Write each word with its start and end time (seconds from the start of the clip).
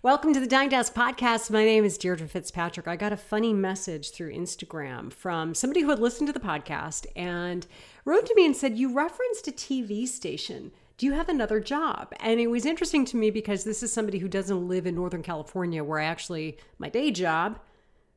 Welcome 0.00 0.32
to 0.32 0.38
the 0.38 0.46
Dying 0.46 0.70
to 0.70 0.76
Ask 0.76 0.94
podcast. 0.94 1.50
My 1.50 1.64
name 1.64 1.84
is 1.84 1.98
Deirdre 1.98 2.28
Fitzpatrick. 2.28 2.86
I 2.86 2.94
got 2.94 3.12
a 3.12 3.16
funny 3.16 3.52
message 3.52 4.12
through 4.12 4.32
Instagram 4.32 5.12
from 5.12 5.56
somebody 5.56 5.80
who 5.80 5.90
had 5.90 5.98
listened 5.98 6.28
to 6.28 6.32
the 6.32 6.38
podcast 6.38 7.06
and 7.16 7.66
wrote 8.04 8.24
to 8.26 8.34
me 8.36 8.46
and 8.46 8.54
said, 8.54 8.78
You 8.78 8.94
referenced 8.94 9.48
a 9.48 9.50
TV 9.50 10.06
station. 10.06 10.70
Do 10.98 11.06
you 11.06 11.14
have 11.14 11.28
another 11.28 11.58
job? 11.58 12.12
And 12.20 12.38
it 12.38 12.46
was 12.46 12.64
interesting 12.64 13.06
to 13.06 13.16
me 13.16 13.32
because 13.32 13.64
this 13.64 13.82
is 13.82 13.92
somebody 13.92 14.18
who 14.18 14.28
doesn't 14.28 14.68
live 14.68 14.86
in 14.86 14.94
Northern 14.94 15.24
California, 15.24 15.82
where 15.82 15.98
I 15.98 16.04
actually, 16.04 16.58
my 16.78 16.88
day 16.88 17.10
job 17.10 17.58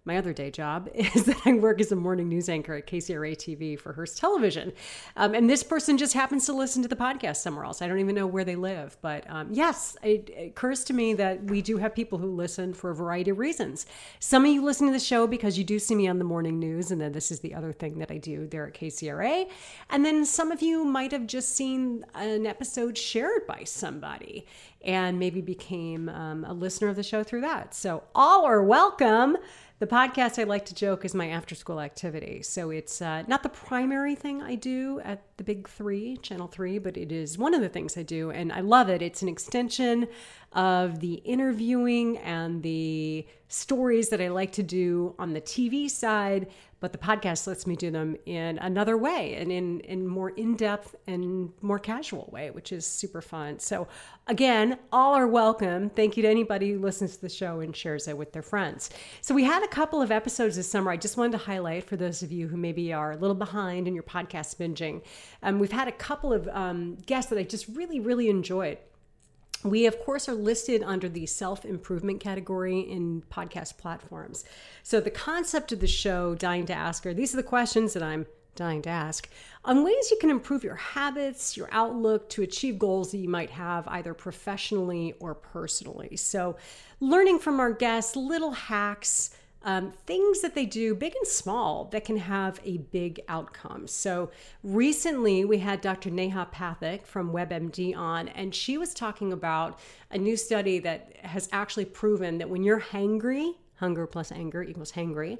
my 0.03 0.17
other 0.17 0.33
day 0.33 0.49
job 0.49 0.89
is 0.95 1.25
that 1.25 1.37
I 1.45 1.53
work 1.53 1.79
as 1.79 1.91
a 1.91 1.95
morning 1.95 2.27
news 2.29 2.49
anchor 2.49 2.75
at 2.75 2.87
KCRA 2.87 3.35
TV 3.35 3.79
for 3.79 3.93
Hearst 3.93 4.17
Television. 4.17 4.73
Um, 5.15 5.35
and 5.35 5.49
this 5.49 5.63
person 5.63 5.97
just 5.97 6.13
happens 6.13 6.45
to 6.47 6.53
listen 6.53 6.81
to 6.81 6.87
the 6.87 6.95
podcast 6.95 7.37
somewhere 7.37 7.65
else. 7.65 7.81
I 7.81 7.87
don't 7.87 7.99
even 7.99 8.15
know 8.15 8.25
where 8.27 8.43
they 8.43 8.55
live. 8.55 8.97
But 9.01 9.29
um, 9.29 9.49
yes, 9.51 9.95
it, 10.03 10.29
it, 10.29 10.47
occurs 10.51 10.83
to 10.85 10.93
me 10.93 11.13
that 11.15 11.43
we 11.43 11.61
do 11.61 11.77
have 11.77 11.93
people 11.93 12.17
who 12.17 12.35
listen 12.35 12.73
for 12.73 12.89
a 12.89 12.95
variety 12.95 13.31
of 13.31 13.39
reasons. 13.39 13.85
Some 14.19 14.45
of 14.45 14.51
you 14.51 14.63
listen 14.63 14.87
to 14.87 14.93
the 14.93 14.99
show 14.99 15.27
because 15.27 15.57
you 15.57 15.63
do 15.63 15.77
see 15.77 15.95
me 15.95 16.07
on 16.07 16.17
the 16.17 16.25
morning 16.25 16.59
news. 16.59 16.91
And 16.91 16.99
then 16.99 17.11
this 17.11 17.31
is 17.31 17.39
the 17.41 17.53
other 17.53 17.71
thing 17.71 17.99
that 17.99 18.11
I 18.11 18.17
do 18.17 18.47
there 18.47 18.67
at 18.67 18.73
KCRA. 18.73 19.49
And 19.89 20.03
then 20.03 20.25
some 20.25 20.51
of 20.51 20.61
you 20.61 20.83
might 20.83 21.11
have 21.11 21.27
just 21.27 21.55
seen 21.55 22.05
an 22.15 22.47
episode 22.47 22.97
shared 22.97 23.45
by 23.47 23.63
somebody 23.65 24.45
and 24.83 25.19
maybe 25.19 25.41
became 25.41 26.09
um, 26.09 26.43
a 26.43 26.53
listener 26.53 26.87
of 26.89 26.95
the 26.95 27.03
show 27.03 27.23
through 27.23 27.41
that. 27.41 27.75
So 27.75 28.03
all 28.15 28.45
are 28.45 28.63
welcome. 28.63 29.37
The 29.81 29.87
podcast, 29.87 30.37
I 30.37 30.43
like 30.43 30.65
to 30.65 30.75
joke, 30.75 31.03
is 31.05 31.15
my 31.15 31.29
after 31.29 31.55
school 31.55 31.81
activity. 31.81 32.43
So 32.43 32.69
it's 32.69 33.01
uh, 33.01 33.23
not 33.23 33.41
the 33.41 33.49
primary 33.49 34.13
thing 34.13 34.39
I 34.39 34.53
do 34.53 35.01
at 35.03 35.23
the 35.37 35.43
big 35.43 35.67
three, 35.67 36.17
Channel 36.17 36.49
3, 36.49 36.77
but 36.77 36.97
it 36.97 37.11
is 37.11 37.35
one 37.35 37.55
of 37.55 37.61
the 37.61 37.67
things 37.67 37.97
I 37.97 38.03
do. 38.03 38.29
And 38.29 38.53
I 38.53 38.59
love 38.59 38.89
it. 38.89 39.01
It's 39.01 39.23
an 39.23 39.27
extension 39.27 40.07
of 40.51 40.99
the 40.99 41.15
interviewing 41.15 42.19
and 42.19 42.61
the 42.61 43.25
stories 43.47 44.09
that 44.09 44.21
I 44.21 44.27
like 44.27 44.51
to 44.51 44.61
do 44.61 45.15
on 45.17 45.33
the 45.33 45.41
TV 45.41 45.89
side, 45.89 46.51
but 46.81 46.91
the 46.91 46.97
podcast 46.97 47.47
lets 47.47 47.65
me 47.65 47.77
do 47.77 47.89
them 47.89 48.17
in 48.25 48.57
another 48.57 48.97
way 48.97 49.35
and 49.35 49.51
in 49.51 49.79
in 49.81 50.05
more 50.05 50.31
in-depth 50.31 50.95
and 51.07 51.53
more 51.61 51.79
casual 51.79 52.29
way 52.33 52.51
which 52.51 52.73
is 52.73 52.85
super 52.85 53.21
fun. 53.21 53.57
So 53.59 53.87
again 54.27 54.77
all 54.91 55.13
are 55.13 55.27
welcome. 55.27 55.89
Thank 55.89 56.17
you 56.17 56.23
to 56.23 56.29
anybody 56.29 56.71
who 56.71 56.79
listens 56.79 57.15
to 57.15 57.21
the 57.21 57.29
show 57.29 57.61
and 57.61 57.73
shares 57.73 58.09
it 58.09 58.17
with 58.17 58.33
their 58.33 58.41
friends. 58.41 58.89
So 59.21 59.33
we 59.33 59.45
had 59.45 59.63
a 59.63 59.67
couple 59.67 60.01
of 60.01 60.11
episodes 60.11 60.57
this 60.57 60.69
summer. 60.69 60.91
I 60.91 60.97
just 60.97 61.15
wanted 61.15 61.33
to 61.33 61.37
highlight 61.37 61.85
for 61.85 61.95
those 61.95 62.21
of 62.21 62.31
you 62.31 62.49
who 62.49 62.57
maybe 62.57 62.91
are 62.91 63.13
a 63.13 63.17
little 63.17 63.35
behind 63.35 63.87
in 63.87 63.93
your 63.93 64.03
podcast 64.03 64.57
binging. 64.57 65.01
Um, 65.43 65.59
we've 65.59 65.71
had 65.71 65.87
a 65.87 65.93
couple 65.93 66.33
of 66.33 66.47
um, 66.49 66.97
guests 67.05 67.29
that 67.29 67.39
i 67.39 67.43
just 67.43 67.67
really 67.69 67.99
really 67.99 68.29
enjoyed 68.29 68.77
we, 69.63 69.85
of 69.85 69.99
course, 69.99 70.27
are 70.27 70.33
listed 70.33 70.83
under 70.83 71.07
the 71.07 71.25
self 71.25 71.65
improvement 71.65 72.19
category 72.19 72.79
in 72.79 73.23
podcast 73.31 73.77
platforms. 73.77 74.43
So, 74.83 74.99
the 74.99 75.11
concept 75.11 75.71
of 75.71 75.79
the 75.79 75.87
show, 75.87 76.35
Dying 76.35 76.65
to 76.67 76.73
Ask, 76.73 77.05
are 77.05 77.13
these 77.13 77.33
are 77.33 77.37
the 77.37 77.43
questions 77.43 77.93
that 77.93 78.03
I'm 78.03 78.25
dying 78.55 78.81
to 78.81 78.89
ask 78.89 79.29
on 79.63 79.83
ways 79.83 80.11
you 80.11 80.17
can 80.19 80.29
improve 80.29 80.63
your 80.63 80.75
habits, 80.75 81.55
your 81.55 81.69
outlook 81.71 82.29
to 82.29 82.41
achieve 82.41 82.77
goals 82.77 83.11
that 83.11 83.17
you 83.17 83.29
might 83.29 83.49
have 83.49 83.87
either 83.87 84.13
professionally 84.13 85.13
or 85.19 85.33
personally. 85.35 86.17
So, 86.17 86.57
learning 86.99 87.39
from 87.39 87.59
our 87.59 87.71
guests, 87.71 88.15
little 88.15 88.51
hacks 88.51 89.31
um, 89.63 89.91
things 90.05 90.41
that 90.41 90.55
they 90.55 90.65
do, 90.65 90.95
big 90.95 91.15
and 91.15 91.27
small, 91.27 91.85
that 91.85 92.05
can 92.05 92.17
have 92.17 92.59
a 92.63 92.77
big 92.77 93.21
outcome. 93.27 93.87
So 93.87 94.31
recently 94.63 95.45
we 95.45 95.59
had 95.59 95.81
Dr. 95.81 96.09
Neha 96.09 96.47
Pathak 96.53 97.05
from 97.05 97.31
WebMD 97.31 97.95
on, 97.95 98.27
and 98.29 98.55
she 98.55 98.77
was 98.77 98.93
talking 98.93 99.31
about 99.31 99.79
a 100.09 100.17
new 100.17 100.35
study 100.35 100.79
that 100.79 101.15
has 101.23 101.47
actually 101.51 101.85
proven 101.85 102.39
that 102.39 102.49
when 102.49 102.63
you're 102.63 102.81
hangry, 102.81 103.53
hunger 103.75 104.07
plus 104.07 104.31
anger 104.31 104.63
equals 104.63 104.91
hangry, 104.91 105.37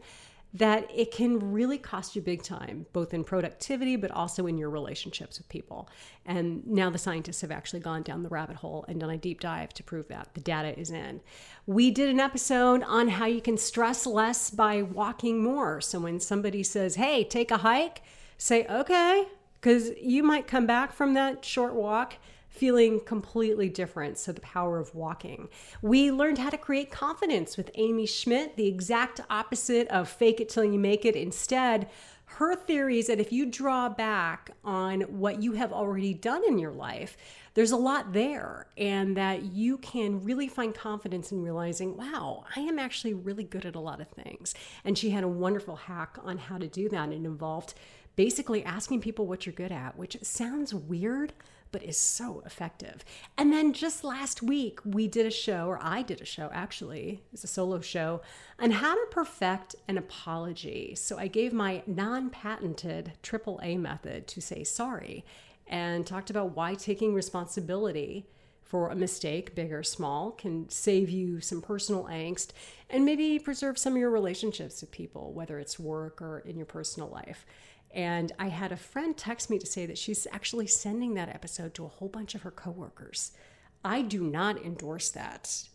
that 0.53 0.89
it 0.93 1.11
can 1.11 1.51
really 1.53 1.77
cost 1.77 2.15
you 2.15 2.21
big 2.21 2.43
time, 2.43 2.85
both 2.91 3.13
in 3.13 3.23
productivity, 3.23 3.95
but 3.95 4.11
also 4.11 4.47
in 4.47 4.57
your 4.57 4.69
relationships 4.69 5.37
with 5.37 5.47
people. 5.47 5.89
And 6.25 6.65
now 6.67 6.89
the 6.89 6.97
scientists 6.97 7.39
have 7.41 7.51
actually 7.51 7.79
gone 7.79 8.03
down 8.03 8.21
the 8.21 8.29
rabbit 8.29 8.57
hole 8.57 8.83
and 8.89 8.99
done 8.99 9.09
a 9.09 9.17
deep 9.17 9.39
dive 9.39 9.73
to 9.75 9.83
prove 9.83 10.09
that. 10.09 10.33
The 10.33 10.41
data 10.41 10.77
is 10.77 10.91
in. 10.91 11.21
We 11.65 11.89
did 11.89 12.09
an 12.09 12.19
episode 12.19 12.83
on 12.83 13.07
how 13.07 13.27
you 13.27 13.41
can 13.41 13.57
stress 13.57 14.05
less 14.05 14.49
by 14.49 14.81
walking 14.81 15.41
more. 15.41 15.79
So 15.79 15.99
when 15.99 16.19
somebody 16.19 16.63
says, 16.63 16.95
hey, 16.95 17.23
take 17.23 17.51
a 17.51 17.57
hike, 17.57 18.01
say, 18.37 18.65
okay, 18.67 19.27
because 19.61 19.91
you 20.01 20.21
might 20.21 20.47
come 20.47 20.65
back 20.65 20.91
from 20.91 21.13
that 21.13 21.45
short 21.45 21.75
walk 21.75 22.15
feeling 22.51 22.99
completely 22.99 23.69
different. 23.69 24.17
So, 24.17 24.31
the 24.31 24.41
power 24.41 24.77
of 24.77 24.93
walking. 24.93 25.49
We 25.81 26.11
learned 26.11 26.37
how 26.37 26.49
to 26.49 26.57
create 26.57 26.91
confidence 26.91 27.57
with 27.57 27.71
Amy 27.75 28.05
Schmidt, 28.05 28.57
the 28.57 28.67
exact 28.67 29.21
opposite 29.29 29.87
of 29.87 30.09
fake 30.09 30.39
it 30.39 30.49
till 30.49 30.65
you 30.65 30.77
make 30.77 31.05
it. 31.05 31.15
Instead, 31.15 31.89
her 32.25 32.55
theory 32.55 32.99
is 32.99 33.07
that 33.07 33.19
if 33.19 33.31
you 33.31 33.45
draw 33.45 33.89
back 33.89 34.51
on 34.63 35.01
what 35.01 35.41
you 35.41 35.53
have 35.53 35.73
already 35.73 36.13
done 36.13 36.43
in 36.47 36.59
your 36.59 36.71
life, 36.71 37.17
there's 37.53 37.71
a 37.71 37.77
lot 37.77 38.13
there, 38.13 38.67
and 38.77 39.17
that 39.17 39.43
you 39.43 39.77
can 39.77 40.23
really 40.23 40.47
find 40.47 40.73
confidence 40.73 41.33
in 41.33 41.43
realizing, 41.43 41.97
wow, 41.97 42.45
I 42.55 42.61
am 42.61 42.79
actually 42.79 43.13
really 43.13 43.43
good 43.43 43.65
at 43.65 43.75
a 43.75 43.79
lot 43.79 43.99
of 43.99 44.07
things. 44.07 44.53
And 44.85 44.97
she 44.97 45.09
had 45.09 45.25
a 45.25 45.27
wonderful 45.27 45.75
hack 45.75 46.17
on 46.23 46.37
how 46.37 46.57
to 46.57 46.67
do 46.67 46.87
that. 46.89 47.09
It 47.09 47.15
involved 47.15 47.73
basically 48.21 48.63
asking 48.63 49.01
people 49.01 49.25
what 49.25 49.47
you're 49.47 49.53
good 49.53 49.71
at, 49.71 49.97
which 49.97 50.15
sounds 50.21 50.75
weird, 50.75 51.33
but 51.71 51.81
is 51.81 51.97
so 51.97 52.43
effective. 52.45 53.03
And 53.35 53.51
then 53.51 53.73
just 53.73 54.03
last 54.03 54.43
week, 54.43 54.79
we 54.85 55.07
did 55.07 55.25
a 55.25 55.31
show, 55.31 55.65
or 55.65 55.79
I 55.81 56.03
did 56.03 56.21
a 56.21 56.25
show 56.25 56.51
actually, 56.53 57.23
it's 57.33 57.43
a 57.43 57.47
solo 57.47 57.81
show, 57.81 58.21
on 58.59 58.69
how 58.69 58.93
to 58.93 59.07
perfect 59.09 59.73
an 59.87 59.97
apology. 59.97 60.93
So 60.93 61.17
I 61.17 61.25
gave 61.25 61.51
my 61.51 61.81
non 61.87 62.29
patented 62.29 63.13
AAA 63.23 63.79
method 63.79 64.27
to 64.27 64.39
say 64.39 64.63
sorry 64.63 65.25
and 65.65 66.05
talked 66.05 66.29
about 66.29 66.55
why 66.55 66.75
taking 66.75 67.15
responsibility 67.15 68.27
for 68.71 68.89
a 68.89 68.95
mistake, 68.95 69.55
big 69.55 69.73
or 69.73 69.81
small, 69.81 70.31
can 70.31 70.69
save 70.69 71.09
you 71.09 71.41
some 71.41 71.61
personal 71.61 72.05
angst 72.05 72.51
and 72.89 73.03
maybe 73.03 73.39
preserve 73.39 73.79
some 73.79 73.93
of 73.93 73.99
your 73.99 74.11
relationships 74.11 74.79
with 74.79 74.91
people, 74.91 75.33
whether 75.33 75.57
it's 75.59 75.79
work 75.79 76.21
or 76.21 76.39
in 76.39 76.55
your 76.55 76.65
personal 76.65 77.09
life. 77.09 77.45
And 77.93 78.31
I 78.39 78.47
had 78.47 78.71
a 78.71 78.77
friend 78.77 79.17
text 79.17 79.49
me 79.49 79.59
to 79.59 79.65
say 79.65 79.85
that 79.85 79.97
she's 79.97 80.27
actually 80.31 80.67
sending 80.67 81.13
that 81.15 81.29
episode 81.29 81.73
to 81.75 81.85
a 81.85 81.89
whole 81.89 82.09
bunch 82.09 82.35
of 82.35 82.43
her 82.43 82.51
coworkers. 82.51 83.31
I 83.83 84.01
do 84.01 84.23
not 84.23 84.63
endorse 84.63 85.09
that 85.11 85.67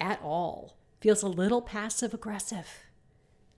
at 0.00 0.20
all. 0.22 0.76
Feels 1.00 1.22
a 1.22 1.28
little 1.28 1.62
passive 1.62 2.12
aggressive. 2.12 2.66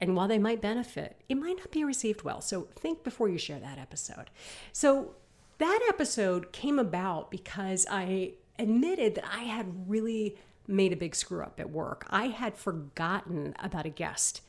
And 0.00 0.16
while 0.16 0.28
they 0.28 0.38
might 0.38 0.60
benefit, 0.60 1.20
it 1.28 1.36
might 1.36 1.56
not 1.56 1.70
be 1.70 1.84
received 1.84 2.22
well. 2.22 2.40
So 2.40 2.68
think 2.76 3.04
before 3.04 3.28
you 3.28 3.38
share 3.38 3.58
that 3.60 3.78
episode. 3.78 4.30
So 4.72 5.14
that 5.58 5.80
episode 5.88 6.52
came 6.52 6.78
about 6.78 7.30
because 7.30 7.86
I 7.90 8.34
admitted 8.58 9.14
that 9.14 9.24
I 9.24 9.44
had 9.44 9.88
really 9.88 10.36
made 10.66 10.92
a 10.92 10.96
big 10.96 11.14
screw 11.14 11.42
up 11.42 11.60
at 11.60 11.70
work. 11.70 12.06
I 12.10 12.26
had 12.28 12.56
forgotten 12.56 13.54
about 13.58 13.86
a 13.86 13.90
guest 13.90 14.40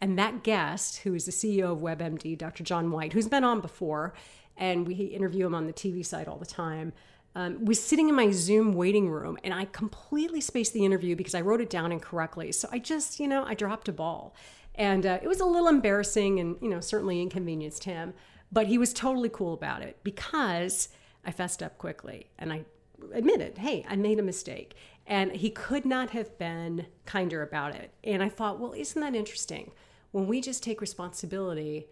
and 0.00 0.18
that 0.18 0.42
guest, 0.42 0.98
who 0.98 1.14
is 1.14 1.26
the 1.26 1.32
CEO 1.32 1.72
of 1.72 1.78
WebMD, 1.78 2.38
Dr. 2.38 2.64
John 2.64 2.90
Whyte, 2.90 3.12
who's 3.12 3.28
been 3.28 3.44
on 3.44 3.60
before, 3.60 4.14
and 4.56 4.86
we 4.86 4.94
interview 4.94 5.46
him 5.46 5.54
on 5.54 5.66
the 5.66 5.72
TV 5.72 6.04
side 6.04 6.28
all 6.28 6.38
the 6.38 6.46
time, 6.46 6.92
um, 7.34 7.64
was 7.64 7.82
sitting 7.82 8.08
in 8.08 8.14
my 8.14 8.30
Zoom 8.30 8.72
waiting 8.72 9.08
room 9.08 9.38
and 9.44 9.54
I 9.54 9.66
completely 9.66 10.40
spaced 10.40 10.72
the 10.72 10.84
interview 10.84 11.14
because 11.14 11.34
I 11.34 11.40
wrote 11.40 11.60
it 11.60 11.70
down 11.70 11.92
incorrectly. 11.92 12.50
So 12.52 12.68
I 12.72 12.78
just, 12.78 13.20
you 13.20 13.28
know, 13.28 13.44
I 13.44 13.54
dropped 13.54 13.88
a 13.88 13.92
ball. 13.92 14.34
And 14.74 15.06
uh, 15.06 15.18
it 15.22 15.28
was 15.28 15.40
a 15.40 15.44
little 15.44 15.68
embarrassing 15.68 16.40
and, 16.40 16.56
you 16.60 16.68
know, 16.68 16.80
certainly 16.80 17.20
inconvenienced 17.20 17.84
him. 17.84 18.14
But 18.50 18.66
he 18.66 18.78
was 18.78 18.92
totally 18.92 19.28
cool 19.28 19.54
about 19.54 19.82
it 19.82 19.98
because 20.02 20.88
I 21.24 21.30
fessed 21.30 21.62
up 21.62 21.78
quickly 21.78 22.30
and 22.38 22.52
I 22.52 22.64
admitted, 23.12 23.58
hey, 23.58 23.84
I 23.88 23.96
made 23.96 24.18
a 24.18 24.22
mistake. 24.22 24.74
And 25.06 25.32
he 25.32 25.50
could 25.50 25.84
not 25.84 26.10
have 26.10 26.36
been 26.38 26.86
kinder 27.06 27.42
about 27.42 27.74
it. 27.74 27.92
And 28.02 28.22
I 28.22 28.28
thought, 28.28 28.58
well, 28.58 28.72
isn't 28.72 29.00
that 29.00 29.14
interesting? 29.14 29.70
When 30.12 30.26
we 30.26 30.40
just 30.40 30.62
take 30.62 30.80
responsibility, 30.80 31.86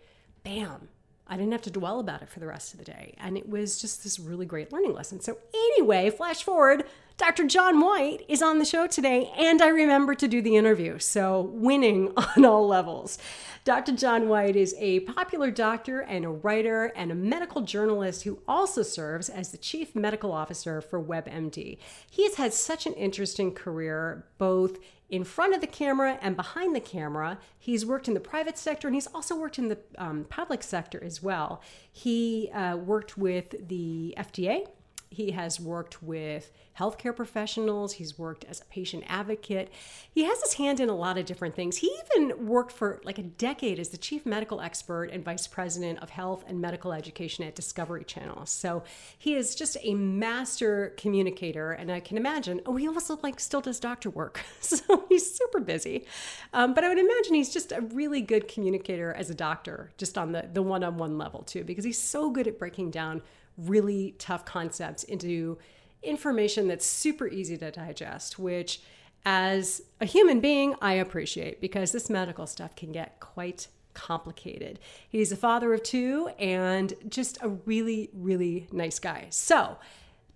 bam, 0.44 0.88
I 1.26 1.36
didn't 1.36 1.52
have 1.52 1.62
to 1.62 1.70
dwell 1.70 2.00
about 2.00 2.22
it 2.22 2.28
for 2.28 2.40
the 2.40 2.46
rest 2.46 2.72
of 2.72 2.78
the 2.78 2.84
day. 2.84 3.14
And 3.18 3.36
it 3.36 3.48
was 3.48 3.80
just 3.80 4.02
this 4.02 4.18
really 4.18 4.46
great 4.46 4.72
learning 4.72 4.94
lesson. 4.94 5.20
So, 5.20 5.38
anyway, 5.52 6.10
flash 6.10 6.42
forward, 6.42 6.84
Dr. 7.18 7.48
John 7.48 7.80
Whyte 7.80 8.24
is 8.28 8.42
on 8.42 8.60
the 8.60 8.64
show 8.64 8.86
today, 8.86 9.32
and 9.36 9.60
I 9.60 9.66
remember 9.66 10.14
to 10.14 10.28
do 10.28 10.40
the 10.40 10.54
interview. 10.54 11.00
So, 11.00 11.50
winning 11.52 12.12
on 12.36 12.44
all 12.44 12.68
levels. 12.68 13.18
Dr. 13.64 13.90
John 13.90 14.28
Whyte 14.28 14.54
is 14.54 14.72
a 14.78 15.00
popular 15.00 15.50
doctor 15.50 15.98
and 15.98 16.24
a 16.24 16.28
writer 16.28 16.92
and 16.94 17.10
a 17.10 17.16
medical 17.16 17.62
journalist 17.62 18.22
who 18.22 18.38
also 18.46 18.84
serves 18.84 19.28
as 19.28 19.50
the 19.50 19.58
chief 19.58 19.96
medical 19.96 20.30
officer 20.30 20.80
for 20.80 21.02
WebMD. 21.02 21.78
He 22.08 22.22
has 22.22 22.36
had 22.36 22.54
such 22.54 22.86
an 22.86 22.92
interesting 22.92 23.52
career, 23.52 24.24
both 24.38 24.78
in 25.10 25.24
front 25.24 25.56
of 25.56 25.60
the 25.60 25.66
camera 25.66 26.20
and 26.22 26.36
behind 26.36 26.76
the 26.76 26.80
camera. 26.80 27.38
He's 27.58 27.84
worked 27.84 28.06
in 28.06 28.14
the 28.14 28.20
private 28.20 28.56
sector 28.56 28.86
and 28.86 28.94
he's 28.94 29.08
also 29.08 29.34
worked 29.34 29.58
in 29.58 29.68
the 29.68 29.78
um, 29.96 30.24
public 30.28 30.62
sector 30.62 31.02
as 31.02 31.20
well. 31.20 31.62
He 31.90 32.48
uh, 32.54 32.76
worked 32.76 33.18
with 33.18 33.68
the 33.68 34.14
FDA 34.16 34.68
He 35.10 35.30
has 35.32 35.58
worked 35.58 36.02
with 36.02 36.50
healthcare 36.78 37.14
professionals. 37.14 37.94
He's 37.94 38.18
worked 38.18 38.44
as 38.44 38.60
a 38.60 38.64
patient 38.66 39.04
advocate. 39.08 39.72
He 40.12 40.24
has 40.24 40.40
his 40.42 40.54
hand 40.54 40.80
in 40.80 40.88
a 40.88 40.94
lot 40.94 41.18
of 41.18 41.26
different 41.26 41.54
things. 41.54 41.78
He 41.78 41.90
even 42.14 42.46
worked 42.46 42.72
for 42.72 43.00
like 43.04 43.18
a 43.18 43.22
decade 43.22 43.78
as 43.78 43.88
the 43.88 43.96
chief 43.96 44.24
medical 44.24 44.60
expert 44.60 45.04
and 45.04 45.24
vice 45.24 45.46
president 45.46 45.98
of 46.00 46.10
health 46.10 46.44
and 46.46 46.60
medical 46.60 46.92
education 46.92 47.44
at 47.44 47.54
Discovery 47.54 48.04
Channel. 48.04 48.46
So 48.46 48.84
he 49.18 49.34
is 49.34 49.54
just 49.54 49.76
a 49.82 49.94
master 49.94 50.94
communicator. 50.96 51.72
And 51.72 51.90
I 51.90 52.00
can 52.00 52.16
imagine, 52.16 52.60
oh, 52.66 52.76
he 52.76 52.86
also 52.86 53.18
like 53.22 53.40
still 53.40 53.60
does 53.60 53.80
doctor 53.80 54.10
work. 54.10 54.40
so 54.60 55.04
he's 55.08 55.34
super 55.34 55.60
busy. 55.60 56.04
Um, 56.52 56.74
but 56.74 56.84
I 56.84 56.88
would 56.88 56.98
imagine 56.98 57.34
he's 57.34 57.52
just 57.52 57.72
a 57.72 57.80
really 57.80 58.20
good 58.20 58.46
communicator 58.46 59.12
as 59.12 59.30
a 59.30 59.34
doctor, 59.34 59.90
just 59.96 60.16
on 60.16 60.32
the, 60.32 60.48
the 60.52 60.62
one-on-one 60.62 61.18
level 61.18 61.42
too, 61.42 61.64
because 61.64 61.84
he's 61.84 62.00
so 62.00 62.30
good 62.30 62.46
at 62.46 62.58
breaking 62.58 62.90
down 62.90 63.22
really 63.58 64.14
tough 64.18 64.44
concepts 64.44 65.02
into 65.02 65.58
information 66.02 66.68
that's 66.68 66.86
super 66.86 67.26
easy 67.26 67.58
to 67.58 67.70
digest, 67.70 68.38
which 68.38 68.80
as 69.26 69.82
a 70.00 70.06
human 70.06 70.40
being, 70.40 70.74
I 70.80 70.94
appreciate 70.94 71.60
because 71.60 71.92
this 71.92 72.08
medical 72.08 72.46
stuff 72.46 72.74
can 72.76 72.92
get 72.92 73.20
quite 73.20 73.68
complicated. 73.94 74.78
He's 75.08 75.32
a 75.32 75.36
father 75.36 75.74
of 75.74 75.82
two 75.82 76.30
and 76.38 76.94
just 77.08 77.36
a 77.42 77.48
really, 77.48 78.10
really 78.14 78.68
nice 78.72 78.98
guy. 78.98 79.26
So, 79.30 79.76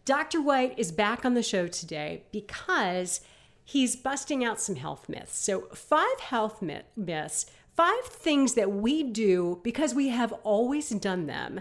Dr. 0.04 0.42
Whyte 0.42 0.74
is 0.76 0.90
back 0.90 1.24
on 1.24 1.34
the 1.34 1.44
show 1.44 1.69
today 1.69 2.24
because 2.32 3.20
he's 3.64 3.94
busting 3.94 4.44
out 4.44 4.60
some 4.60 4.74
health 4.74 5.08
myths. 5.08 5.38
So, 5.38 5.69
five 5.72 6.19
health 6.20 6.60
myths, 6.60 7.46
five 7.76 8.04
things 8.04 8.54
that 8.54 8.72
we 8.72 9.04
do 9.04 9.60
because 9.62 9.94
we 9.94 10.08
have 10.08 10.32
always 10.42 10.90
done 10.90 11.26
them 11.26 11.60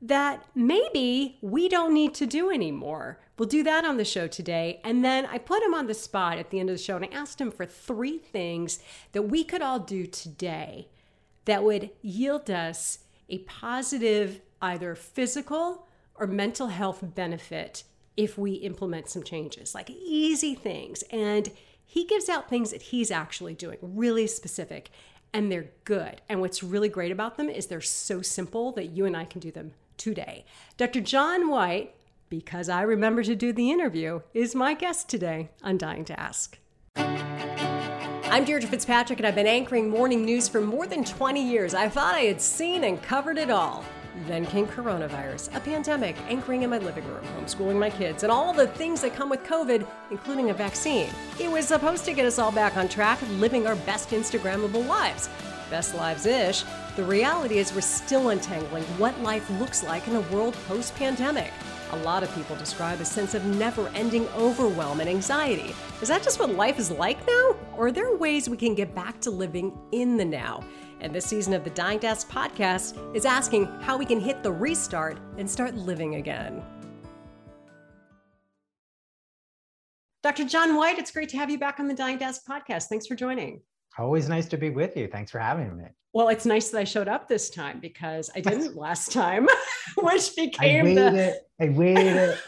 that 0.00 0.44
maybe 0.54 1.38
we 1.40 1.68
don't 1.68 1.92
need 1.92 2.14
to 2.14 2.26
do 2.26 2.50
anymore. 2.50 3.18
We'll 3.36 3.48
do 3.48 3.62
that 3.64 3.84
on 3.84 3.96
the 3.96 4.04
show 4.04 4.26
today. 4.26 4.80
And 4.84 5.04
then 5.04 5.26
I 5.26 5.38
put 5.38 5.62
him 5.62 5.74
on 5.74 5.86
the 5.86 5.94
spot 5.94 6.38
at 6.38 6.50
the 6.50 6.60
end 6.60 6.70
of 6.70 6.76
the 6.76 6.82
show 6.82 6.96
and 6.96 7.04
I 7.04 7.08
asked 7.08 7.40
him 7.40 7.50
for 7.50 7.66
three 7.66 8.18
things 8.18 8.78
that 9.12 9.22
we 9.22 9.44
could 9.44 9.62
all 9.62 9.80
do 9.80 10.06
today 10.06 10.88
that 11.44 11.64
would 11.64 11.90
yield 12.02 12.50
us 12.50 13.00
a 13.28 13.38
positive, 13.38 14.40
either 14.62 14.94
physical 14.94 15.88
or 16.14 16.26
mental 16.26 16.68
health 16.68 17.02
benefit 17.02 17.84
if 18.16 18.36
we 18.36 18.52
implement 18.54 19.08
some 19.08 19.22
changes, 19.22 19.74
like 19.74 19.90
easy 19.90 20.54
things. 20.54 21.02
And 21.10 21.50
he 21.84 22.04
gives 22.04 22.28
out 22.28 22.48
things 22.48 22.70
that 22.70 22.82
he's 22.82 23.10
actually 23.10 23.54
doing, 23.54 23.78
really 23.80 24.26
specific, 24.26 24.90
and 25.32 25.50
they're 25.50 25.70
good. 25.84 26.20
And 26.28 26.40
what's 26.40 26.62
really 26.62 26.88
great 26.88 27.12
about 27.12 27.36
them 27.36 27.48
is 27.48 27.66
they're 27.66 27.80
so 27.80 28.22
simple 28.22 28.72
that 28.72 28.90
you 28.90 29.06
and 29.06 29.16
I 29.16 29.24
can 29.24 29.40
do 29.40 29.50
them 29.50 29.72
today. 29.98 30.44
Dr. 30.76 31.00
John 31.00 31.50
Whyte, 31.50 31.94
because 32.30 32.68
I 32.68 32.82
remember 32.82 33.22
to 33.22 33.36
do 33.36 33.52
the 33.52 33.70
interview, 33.70 34.20
is 34.32 34.54
my 34.54 34.74
guest 34.74 35.08
today 35.08 35.50
on 35.62 35.76
Dying 35.76 36.04
to 36.06 36.18
Ask. 36.18 36.58
I'm 36.96 38.44
Deirdre 38.44 38.68
Fitzpatrick, 38.68 39.18
and 39.18 39.26
I've 39.26 39.34
been 39.34 39.46
anchoring 39.46 39.88
morning 39.88 40.24
news 40.24 40.48
for 40.48 40.60
more 40.60 40.86
than 40.86 41.02
20 41.02 41.42
years. 41.42 41.74
I 41.74 41.88
thought 41.88 42.14
I 42.14 42.20
had 42.20 42.40
seen 42.40 42.84
and 42.84 43.02
covered 43.02 43.38
it 43.38 43.50
all. 43.50 43.84
Then 44.26 44.44
came 44.46 44.66
coronavirus, 44.66 45.54
a 45.56 45.60
pandemic, 45.60 46.16
anchoring 46.28 46.62
in 46.62 46.70
my 46.70 46.78
living 46.78 47.06
room, 47.06 47.24
homeschooling 47.38 47.78
my 47.78 47.88
kids, 47.88 48.24
and 48.24 48.32
all 48.32 48.52
the 48.52 48.66
things 48.66 49.00
that 49.00 49.14
come 49.14 49.30
with 49.30 49.44
COVID, 49.44 49.86
including 50.10 50.50
a 50.50 50.54
vaccine. 50.54 51.08
It 51.40 51.50
was 51.50 51.66
supposed 51.66 52.04
to 52.04 52.12
get 52.12 52.26
us 52.26 52.38
all 52.38 52.52
back 52.52 52.76
on 52.76 52.88
track, 52.88 53.18
living 53.38 53.66
our 53.66 53.76
best 53.76 54.10
Instagrammable 54.10 54.86
lives. 54.86 55.30
Best 55.70 55.94
lives 55.94 56.26
ish. 56.26 56.64
The 56.98 57.04
reality 57.04 57.58
is, 57.58 57.72
we're 57.72 57.80
still 57.80 58.30
untangling 58.30 58.82
what 58.98 59.16
life 59.20 59.48
looks 59.60 59.84
like 59.84 60.08
in 60.08 60.16
a 60.16 60.20
world 60.32 60.56
post 60.66 60.96
pandemic. 60.96 61.52
A 61.92 61.96
lot 61.98 62.24
of 62.24 62.34
people 62.34 62.56
describe 62.56 63.00
a 63.00 63.04
sense 63.04 63.34
of 63.34 63.44
never 63.44 63.86
ending 63.90 64.26
overwhelm 64.30 64.98
and 64.98 65.08
anxiety. 65.08 65.76
Is 66.02 66.08
that 66.08 66.24
just 66.24 66.40
what 66.40 66.50
life 66.50 66.76
is 66.76 66.90
like 66.90 67.24
now? 67.24 67.54
Or 67.76 67.86
are 67.86 67.92
there 67.92 68.16
ways 68.16 68.48
we 68.48 68.56
can 68.56 68.74
get 68.74 68.96
back 68.96 69.20
to 69.20 69.30
living 69.30 69.78
in 69.92 70.16
the 70.16 70.24
now? 70.24 70.64
And 70.98 71.14
this 71.14 71.24
season 71.24 71.52
of 71.54 71.62
the 71.62 71.70
Dying 71.70 72.00
to 72.00 72.08
podcast 72.08 72.98
is 73.14 73.24
asking 73.24 73.66
how 73.80 73.96
we 73.96 74.04
can 74.04 74.18
hit 74.18 74.42
the 74.42 74.50
restart 74.50 75.20
and 75.36 75.48
start 75.48 75.76
living 75.76 76.16
again. 76.16 76.64
Dr. 80.24 80.46
John 80.46 80.74
Whyte, 80.74 80.98
it's 80.98 81.12
great 81.12 81.28
to 81.28 81.36
have 81.36 81.48
you 81.48 81.60
back 81.60 81.78
on 81.78 81.86
the 81.86 81.94
Dying 81.94 82.18
to 82.18 82.24
podcast. 82.24 82.86
Thanks 82.86 83.06
for 83.06 83.14
joining. 83.14 83.60
Always 83.98 84.28
nice 84.28 84.46
to 84.48 84.56
be 84.56 84.70
with 84.70 84.96
you. 84.96 85.08
Thanks 85.08 85.30
for 85.30 85.38
having 85.38 85.76
me. 85.76 85.84
Well, 86.12 86.28
it's 86.28 86.46
nice 86.46 86.70
that 86.70 86.78
I 86.78 86.84
showed 86.84 87.08
up 87.08 87.28
this 87.28 87.50
time 87.50 87.80
because 87.80 88.30
I 88.34 88.40
didn't 88.40 88.76
last 88.76 89.12
time, 89.12 89.46
which 89.98 90.34
became 90.36 90.86
I 90.86 90.88
waited, 90.88 91.14
the... 91.14 91.40
I 91.60 91.68
waited. 91.68 92.38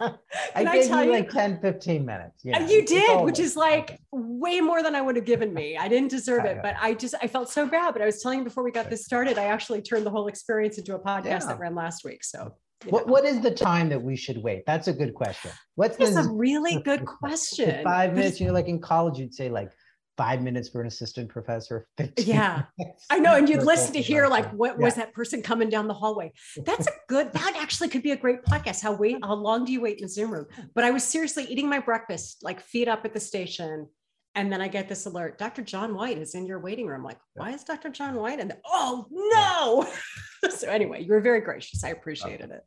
I 0.00 0.64
gave 0.64 0.90
I 0.90 1.02
you, 1.02 1.12
you 1.12 1.18
like 1.18 1.30
10, 1.30 1.60
15 1.60 2.04
minutes. 2.04 2.42
Yeah, 2.44 2.66
you 2.66 2.84
did, 2.84 3.22
which 3.22 3.38
is 3.38 3.56
like 3.56 4.00
way 4.10 4.60
more 4.60 4.82
than 4.82 4.94
I 4.94 5.00
would 5.00 5.16
have 5.16 5.24
given 5.24 5.54
me. 5.54 5.76
I 5.76 5.88
didn't 5.88 6.10
deserve 6.10 6.44
it, 6.44 6.58
but 6.62 6.74
I 6.80 6.94
just 6.94 7.14
I 7.22 7.28
felt 7.28 7.48
so 7.48 7.66
bad. 7.66 7.92
But 7.92 8.02
I 8.02 8.06
was 8.06 8.20
telling 8.20 8.40
you 8.40 8.44
before 8.44 8.64
we 8.64 8.72
got 8.72 8.90
this 8.90 9.04
started, 9.04 9.38
I 9.38 9.44
actually 9.44 9.82
turned 9.82 10.04
the 10.04 10.10
whole 10.10 10.26
experience 10.26 10.78
into 10.78 10.94
a 10.94 10.98
podcast 10.98 11.24
yeah. 11.24 11.38
that 11.46 11.58
ran 11.58 11.74
last 11.74 12.04
week. 12.04 12.24
So 12.24 12.54
what, 12.86 13.06
what 13.06 13.24
is 13.24 13.40
the 13.40 13.50
time 13.50 13.88
that 13.90 14.02
we 14.02 14.16
should 14.16 14.42
wait? 14.42 14.64
That's 14.66 14.88
a 14.88 14.92
good 14.92 15.14
question. 15.14 15.50
What's 15.76 15.98
a 15.98 16.28
really 16.30 16.82
good 16.84 17.04
question. 17.06 17.82
Five 17.84 18.14
minutes, 18.14 18.40
you 18.40 18.48
know, 18.48 18.52
like 18.52 18.68
in 18.68 18.80
college, 18.80 19.18
you'd 19.18 19.34
say 19.34 19.48
like 19.48 19.70
five 20.16 20.42
minutes 20.42 20.68
for 20.68 20.80
an 20.80 20.86
assistant 20.86 21.28
professor. 21.28 21.86
Yeah, 22.16 22.62
I 23.10 23.18
know. 23.18 23.34
And 23.34 23.48
you'd 23.48 23.62
listen 23.62 23.92
to 23.94 24.00
hear 24.00 24.28
like, 24.28 24.50
what 24.52 24.78
yeah. 24.78 24.84
was 24.84 24.94
that 24.94 25.12
person 25.12 25.42
coming 25.42 25.68
down 25.68 25.88
the 25.88 25.94
hallway? 25.94 26.32
That's 26.64 26.86
a 26.86 26.92
good, 27.08 27.32
that 27.34 27.56
actually 27.56 27.88
could 27.88 28.02
be 28.02 28.12
a 28.12 28.16
great 28.16 28.42
podcast. 28.44 28.82
How 28.82 28.94
wait, 28.94 29.18
how 29.22 29.34
long 29.34 29.64
do 29.64 29.72
you 29.72 29.80
wait 29.80 29.98
in 29.98 30.04
the 30.04 30.08
Zoom 30.08 30.30
room? 30.30 30.46
But 30.74 30.84
I 30.84 30.90
was 30.90 31.04
seriously 31.04 31.44
eating 31.44 31.68
my 31.68 31.80
breakfast, 31.80 32.38
like 32.42 32.60
feet 32.60 32.88
up 32.88 33.04
at 33.04 33.12
the 33.12 33.20
station. 33.20 33.88
And 34.36 34.52
then 34.52 34.60
I 34.60 34.68
get 34.68 34.88
this 34.88 35.06
alert, 35.06 35.38
Dr. 35.38 35.62
John 35.62 35.94
Whyte 35.94 36.18
is 36.18 36.34
in 36.34 36.46
your 36.46 36.58
waiting 36.58 36.86
room. 36.86 37.04
Like, 37.04 37.18
why 37.34 37.50
is 37.52 37.62
Dr. 37.62 37.90
John 37.90 38.16
Whyte? 38.16 38.40
And 38.40 38.52
oh 38.66 39.06
no. 39.10 40.50
so 40.50 40.68
anyway, 40.68 41.02
you 41.02 41.12
were 41.12 41.20
very 41.20 41.40
gracious. 41.40 41.84
I 41.84 41.90
uh, 41.90 41.92
appreciated 41.92 42.50
it. 42.50 42.64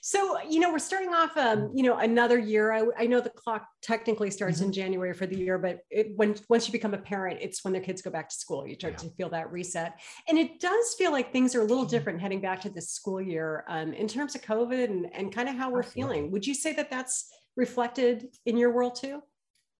So, 0.00 0.40
you 0.42 0.60
know, 0.60 0.70
we're 0.70 0.78
starting 0.78 1.12
off, 1.14 1.36
um, 1.36 1.70
you 1.74 1.82
know, 1.82 1.96
another 1.98 2.38
year. 2.38 2.72
I, 2.72 2.84
I 2.98 3.06
know 3.06 3.20
the 3.20 3.30
clock 3.30 3.66
technically 3.82 4.30
starts 4.30 4.58
mm-hmm. 4.58 4.66
in 4.66 4.72
January 4.72 5.14
for 5.14 5.26
the 5.26 5.36
year, 5.36 5.58
but 5.58 5.80
it, 5.90 6.12
when 6.16 6.34
once 6.48 6.66
you 6.66 6.72
become 6.72 6.94
a 6.94 6.98
parent, 6.98 7.38
it's 7.40 7.64
when 7.64 7.72
their 7.72 7.82
kids 7.82 8.02
go 8.02 8.10
back 8.10 8.28
to 8.28 8.34
school. 8.34 8.66
You 8.66 8.74
start 8.74 8.94
yeah. 8.94 9.08
to 9.08 9.14
feel 9.16 9.28
that 9.30 9.50
reset, 9.50 10.00
and 10.28 10.38
it 10.38 10.60
does 10.60 10.94
feel 10.94 11.12
like 11.12 11.32
things 11.32 11.54
are 11.54 11.60
a 11.60 11.64
little 11.64 11.84
mm-hmm. 11.84 11.90
different 11.90 12.20
heading 12.20 12.40
back 12.40 12.60
to 12.62 12.70
this 12.70 12.90
school 12.90 13.20
year 13.20 13.64
um, 13.68 13.92
in 13.92 14.08
terms 14.08 14.34
of 14.34 14.42
COVID 14.42 14.84
and, 14.84 15.14
and 15.14 15.34
kind 15.34 15.48
of 15.48 15.56
how 15.56 15.70
we're 15.70 15.80
Absolutely. 15.80 16.14
feeling. 16.14 16.30
Would 16.32 16.46
you 16.46 16.54
say 16.54 16.72
that 16.74 16.90
that's 16.90 17.30
reflected 17.56 18.28
in 18.44 18.56
your 18.56 18.72
world 18.72 18.96
too? 18.96 19.22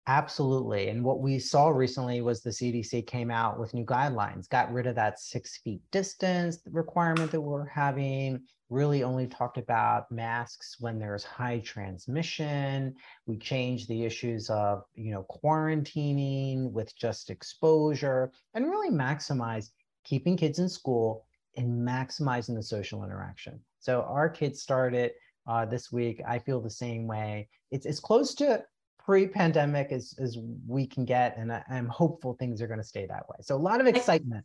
Absolutely. 0.09 0.89
And 0.89 1.03
what 1.03 1.21
we 1.21 1.41
saw 1.41 1.69
recently 1.69 2.21
was 2.21 2.41
the 2.41 2.51
CDC 2.51 3.09
came 3.09 3.29
out 3.29 3.59
with 3.59 3.75
new 3.75 3.85
guidelines, 3.85 4.49
got 4.49 4.73
rid 4.73 4.87
of 4.87 4.95
that 4.95 5.19
six 5.19 5.57
feet 5.59 5.81
distance 5.91 6.61
requirement 6.71 7.33
that 7.33 7.41
we're 7.41 7.67
having, 7.67 8.41
really 8.71 9.03
only 9.03 9.27
talked 9.27 9.59
about 9.59 10.11
masks 10.13 10.77
when 10.79 11.01
there's 11.01 11.25
high 11.25 11.59
transmission. 11.59 12.95
We 13.27 13.37
changed 13.37 13.89
the 13.89 14.05
issues 14.05 14.49
of, 14.49 14.85
you 14.95 15.11
know, 15.11 15.27
quarantining 15.29 16.71
with 16.71 16.97
just 16.97 17.29
exposure 17.29 18.31
and 18.55 18.71
really 18.71 18.91
maximize 18.91 19.71
keeping 20.05 20.37
kids 20.37 20.61
in 20.61 20.69
school 20.69 21.25
and 21.57 21.87
maximizing 21.87 22.55
the 22.55 22.63
social 22.63 23.03
interaction. 23.03 23.59
So 23.81 24.03
our 24.03 24.29
kids 24.29 24.63
started 24.63 25.13
uh, 25.49 25.65
this 25.65 25.91
week. 25.91 26.23
I 26.27 26.39
feel 26.39 26.61
the 26.61 26.71
same 26.71 27.09
way. 27.09 27.49
It's, 27.73 27.87
it's 27.87 27.99
close 27.99 28.35
to 28.37 28.65
pre-pandemic 29.07 29.93
as, 29.93 30.15
as 30.19 30.37
we 30.67 30.85
can 30.85 31.05
get, 31.05 31.39
and 31.39 31.53
I, 31.53 31.63
am 31.71 31.87
hopeful 31.87 32.35
things 32.35 32.61
are 32.61 32.67
going 32.67 32.81
to 32.81 32.87
stay 32.87 33.07
that 33.07 33.29
way. 33.29 33.37
So 33.41 33.55
a 33.55 33.57
lot 33.57 33.81
of 33.81 33.87
excitement. 33.87 34.45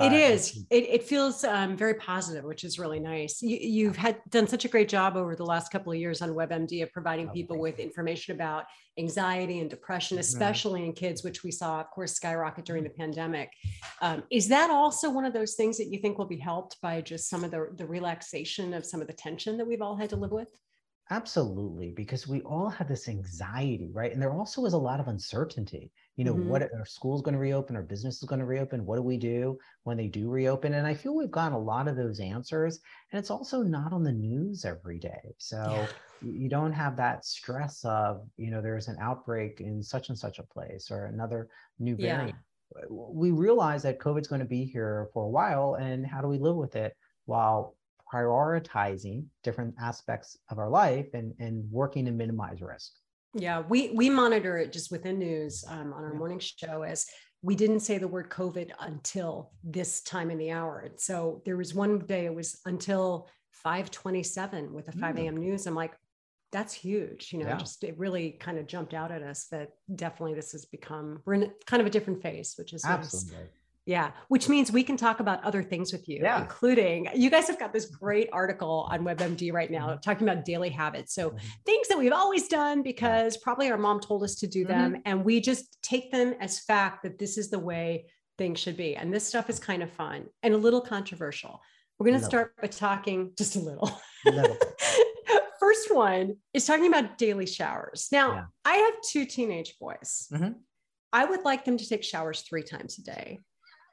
It 0.00 0.12
uh, 0.12 0.16
is. 0.16 0.64
It, 0.70 0.84
it 0.88 1.02
feels 1.02 1.44
um, 1.44 1.76
very 1.76 1.94
positive, 1.94 2.44
which 2.44 2.64
is 2.64 2.78
really 2.78 3.00
nice. 3.00 3.42
You, 3.42 3.88
have 3.88 3.96
had 3.96 4.20
done 4.30 4.46
such 4.46 4.64
a 4.64 4.68
great 4.68 4.88
job 4.88 5.16
over 5.16 5.34
the 5.36 5.44
last 5.44 5.70
couple 5.70 5.92
of 5.92 5.98
years 5.98 6.22
on 6.22 6.30
WebMD 6.30 6.82
of 6.82 6.92
providing 6.92 7.28
oh, 7.28 7.32
people 7.32 7.58
with 7.58 7.78
information 7.78 8.34
about 8.34 8.64
anxiety 8.98 9.60
and 9.60 9.68
depression, 9.68 10.16
mm-hmm. 10.16 10.20
especially 10.20 10.80
mm-hmm. 10.80 10.90
in 10.90 10.94
kids, 10.94 11.24
which 11.24 11.42
we 11.42 11.50
saw, 11.50 11.80
of 11.80 11.90
course, 11.90 12.14
skyrocket 12.14 12.64
during 12.64 12.84
the 12.84 12.90
pandemic. 12.90 13.50
Um, 14.00 14.22
is 14.30 14.48
that 14.48 14.70
also 14.70 15.10
one 15.10 15.26
of 15.26 15.34
those 15.34 15.54
things 15.54 15.76
that 15.76 15.88
you 15.88 15.98
think 15.98 16.16
will 16.16 16.26
be 16.26 16.38
helped 16.38 16.80
by 16.80 17.02
just 17.02 17.28
some 17.28 17.44
of 17.44 17.50
the, 17.50 17.68
the 17.76 17.86
relaxation 17.86 18.72
of 18.72 18.86
some 18.86 19.02
of 19.02 19.08
the 19.08 19.12
tension 19.12 19.58
that 19.58 19.66
we've 19.66 19.82
all 19.82 19.96
had 19.96 20.10
to 20.10 20.16
live 20.16 20.32
with? 20.32 20.48
Absolutely, 21.10 21.90
because 21.90 22.26
we 22.26 22.40
all 22.42 22.68
have 22.70 22.88
this 22.88 23.08
anxiety, 23.08 23.90
right? 23.92 24.12
And 24.12 24.22
there 24.22 24.32
also 24.32 24.64
is 24.64 24.72
a 24.72 24.78
lot 24.78 25.00
of 25.00 25.08
uncertainty. 25.08 25.90
You 26.16 26.24
know, 26.24 26.32
mm-hmm. 26.32 26.48
what 26.48 26.62
are 26.62 26.84
schools 26.86 27.22
going 27.22 27.34
to 27.34 27.40
reopen? 27.40 27.76
Our 27.76 27.82
business 27.82 28.22
is 28.22 28.28
going 28.28 28.38
to 28.38 28.46
reopen? 28.46 28.86
What 28.86 28.96
do 28.96 29.02
we 29.02 29.18
do 29.18 29.58
when 29.82 29.96
they 29.96 30.06
do 30.06 30.30
reopen? 30.30 30.74
And 30.74 30.86
I 30.86 30.94
feel 30.94 31.14
we've 31.14 31.30
got 31.30 31.52
a 31.52 31.58
lot 31.58 31.88
of 31.88 31.96
those 31.96 32.20
answers. 32.20 32.80
And 33.10 33.18
it's 33.18 33.30
also 33.30 33.62
not 33.62 33.92
on 33.92 34.02
the 34.02 34.12
news 34.12 34.64
every 34.64 34.98
day. 34.98 35.34
So 35.38 35.62
yeah. 35.70 35.86
you 36.22 36.48
don't 36.48 36.72
have 36.72 36.96
that 36.96 37.26
stress 37.26 37.84
of, 37.84 38.26
you 38.36 38.50
know, 38.50 38.62
there's 38.62 38.88
an 38.88 38.96
outbreak 39.00 39.60
in 39.60 39.82
such 39.82 40.08
and 40.08 40.18
such 40.18 40.38
a 40.38 40.44
place 40.44 40.90
or 40.90 41.06
another 41.06 41.48
new 41.78 41.96
variant. 41.96 42.36
Yeah. 42.78 42.86
We 42.88 43.32
realize 43.32 43.82
that 43.82 43.98
COVID's 43.98 44.28
going 44.28 44.40
to 44.40 44.46
be 44.46 44.64
here 44.64 45.08
for 45.12 45.24
a 45.24 45.30
while. 45.30 45.74
And 45.74 46.06
how 46.06 46.22
do 46.22 46.28
we 46.28 46.38
live 46.38 46.56
with 46.56 46.76
it 46.76 46.96
while 47.26 47.76
prioritizing 48.12 49.24
different 49.42 49.74
aspects 49.80 50.36
of 50.50 50.58
our 50.58 50.68
life 50.68 51.08
and, 51.14 51.34
and 51.38 51.70
working 51.70 52.04
to 52.04 52.10
minimize 52.10 52.60
risk. 52.60 52.92
Yeah, 53.34 53.62
we 53.66 53.90
we 53.90 54.10
monitor 54.10 54.58
it 54.58 54.72
just 54.72 54.90
within 54.90 55.18
news 55.18 55.64
um, 55.66 55.94
on 55.94 56.04
our 56.04 56.12
morning 56.12 56.38
show 56.38 56.82
as 56.82 57.06
we 57.40 57.56
didn't 57.56 57.80
say 57.80 57.98
the 57.98 58.06
word 58.06 58.28
COVID 58.30 58.70
until 58.80 59.52
this 59.64 60.02
time 60.02 60.30
in 60.30 60.38
the 60.38 60.50
hour. 60.50 60.80
And 60.80 61.00
so 61.00 61.42
there 61.44 61.56
was 61.56 61.74
one 61.74 61.98
day 61.98 62.26
it 62.26 62.34
was 62.34 62.60
until 62.66 63.28
527 63.52 64.72
with 64.72 64.86
the 64.86 64.92
5 64.92 65.18
a.m. 65.18 65.36
Mm. 65.36 65.40
news. 65.40 65.66
I'm 65.66 65.74
like, 65.74 65.94
that's 66.52 66.72
huge. 66.72 67.32
You 67.32 67.40
know, 67.40 67.48
yeah. 67.48 67.56
just 67.56 67.82
it 67.82 67.98
really 67.98 68.32
kind 68.32 68.58
of 68.58 68.66
jumped 68.66 68.94
out 68.94 69.10
at 69.10 69.22
us 69.22 69.46
that 69.50 69.70
definitely 69.94 70.34
this 70.34 70.52
has 70.52 70.66
become, 70.66 71.20
we're 71.24 71.34
in 71.34 71.52
kind 71.66 71.80
of 71.80 71.86
a 71.86 71.90
different 71.90 72.22
phase, 72.22 72.54
which 72.56 72.72
is 72.72 72.84
absolutely. 72.84 73.38
Nice. 73.38 73.48
Yeah, 73.84 74.12
which 74.28 74.48
means 74.48 74.70
we 74.70 74.84
can 74.84 74.96
talk 74.96 75.18
about 75.18 75.42
other 75.42 75.60
things 75.60 75.92
with 75.92 76.08
you, 76.08 76.20
yeah. 76.22 76.40
including 76.40 77.08
you 77.16 77.30
guys 77.30 77.48
have 77.48 77.58
got 77.58 77.72
this 77.72 77.86
great 77.86 78.28
article 78.32 78.88
on 78.92 79.00
WebMD 79.04 79.52
right 79.52 79.70
now 79.70 79.88
mm-hmm. 79.88 80.00
talking 80.00 80.28
about 80.28 80.44
daily 80.44 80.70
habits. 80.70 81.14
So, 81.14 81.30
mm-hmm. 81.30 81.38
things 81.66 81.88
that 81.88 81.98
we've 81.98 82.12
always 82.12 82.46
done 82.46 82.82
because 82.82 83.36
probably 83.38 83.72
our 83.72 83.78
mom 83.78 83.98
told 83.98 84.22
us 84.22 84.36
to 84.36 84.46
do 84.46 84.64
them, 84.64 84.92
mm-hmm. 84.92 85.00
and 85.04 85.24
we 85.24 85.40
just 85.40 85.82
take 85.82 86.12
them 86.12 86.34
as 86.38 86.60
fact 86.60 87.02
that 87.02 87.18
this 87.18 87.36
is 87.36 87.50
the 87.50 87.58
way 87.58 88.06
things 88.38 88.60
should 88.60 88.76
be. 88.76 88.96
And 88.96 89.12
this 89.12 89.26
stuff 89.26 89.50
is 89.50 89.58
kind 89.58 89.82
of 89.82 89.90
fun 89.90 90.26
and 90.42 90.54
a 90.54 90.58
little 90.58 90.80
controversial. 90.80 91.60
We're 91.98 92.06
going 92.06 92.20
to 92.20 92.26
start 92.26 92.54
by 92.60 92.68
talking 92.68 93.32
just 93.36 93.56
a 93.56 93.60
little. 93.60 94.00
little. 94.24 94.56
First 95.60 95.94
one 95.94 96.36
is 96.52 96.66
talking 96.66 96.88
about 96.88 97.18
daily 97.18 97.46
showers. 97.46 98.08
Now, 98.10 98.34
yeah. 98.34 98.44
I 98.64 98.74
have 98.74 98.94
two 99.08 99.26
teenage 99.26 99.76
boys. 99.80 100.26
Mm-hmm. 100.32 100.52
I 101.12 101.24
would 101.24 101.44
like 101.44 101.64
them 101.64 101.76
to 101.76 101.88
take 101.88 102.02
showers 102.02 102.40
three 102.40 102.62
times 102.62 102.98
a 102.98 103.02
day. 103.02 103.40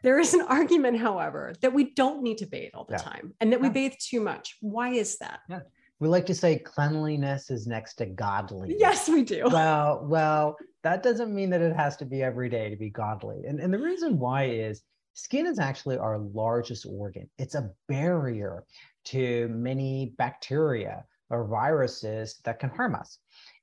There 0.02 0.20
is 0.20 0.34
an 0.34 0.42
argument, 0.42 0.98
however, 0.98 1.54
that 1.62 1.74
we 1.74 1.94
don't 1.94 2.24
need 2.24 2.38
to 2.40 2.46
bathe 2.46 2.72
all 2.74 2.86
the 2.86 2.94
yeah. 2.94 3.00
time 3.00 3.34
and 3.42 3.52
that 3.52 3.60
we 3.60 3.68
yeah. 3.68 3.74
bathe 3.74 3.94
too 4.00 4.22
much. 4.22 4.58
Why 4.62 4.90
is 4.90 5.18
that? 5.18 5.40
Yeah. 5.50 5.60
We 6.00 6.08
like 6.08 6.26
to 6.28 6.36
say 6.36 6.58
cleanliness 6.58 7.52
is 7.52 7.68
next 7.68 7.96
to 7.96 8.06
godly. 8.06 8.76
Yes, 8.78 9.10
we 9.10 9.24
do. 9.24 9.50
Well, 9.52 10.06
well, 10.06 10.56
that 10.84 11.04
doesn't 11.04 11.36
mean 11.36 11.50
that 11.50 11.62
it 11.62 11.76
has 11.76 11.98
to 11.98 12.06
be 12.06 12.24
every 12.24 12.50
day 12.50 12.70
to 12.70 12.78
be 12.78 12.90
godly. 12.90 13.44
And, 13.46 13.60
and 13.60 13.74
the 13.74 13.80
reason 13.80 14.18
why 14.18 14.46
is 14.46 14.82
skin 15.14 15.46
is 15.46 15.60
actually 15.60 15.98
our 15.98 16.18
largest 16.18 16.86
organ. 16.90 17.30
It's 17.38 17.56
a 17.56 17.72
barrier 17.90 18.64
to 19.06 19.50
many 19.50 20.14
bacteria 20.18 21.04
or 21.30 21.46
viruses 21.46 22.40
that 22.46 22.60
can 22.60 22.70
harm 22.70 22.96
us. 22.96 23.18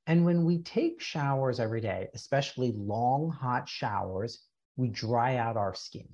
And 0.06 0.24
when 0.24 0.44
we 0.44 0.58
take 0.58 1.00
showers 1.00 1.58
every 1.58 1.80
day, 1.80 2.08
especially 2.14 2.72
long, 2.76 3.30
hot 3.30 3.68
showers, 3.68 4.40
we 4.76 4.88
dry 4.88 5.36
out 5.36 5.56
our 5.56 5.74
skin. 5.74 6.06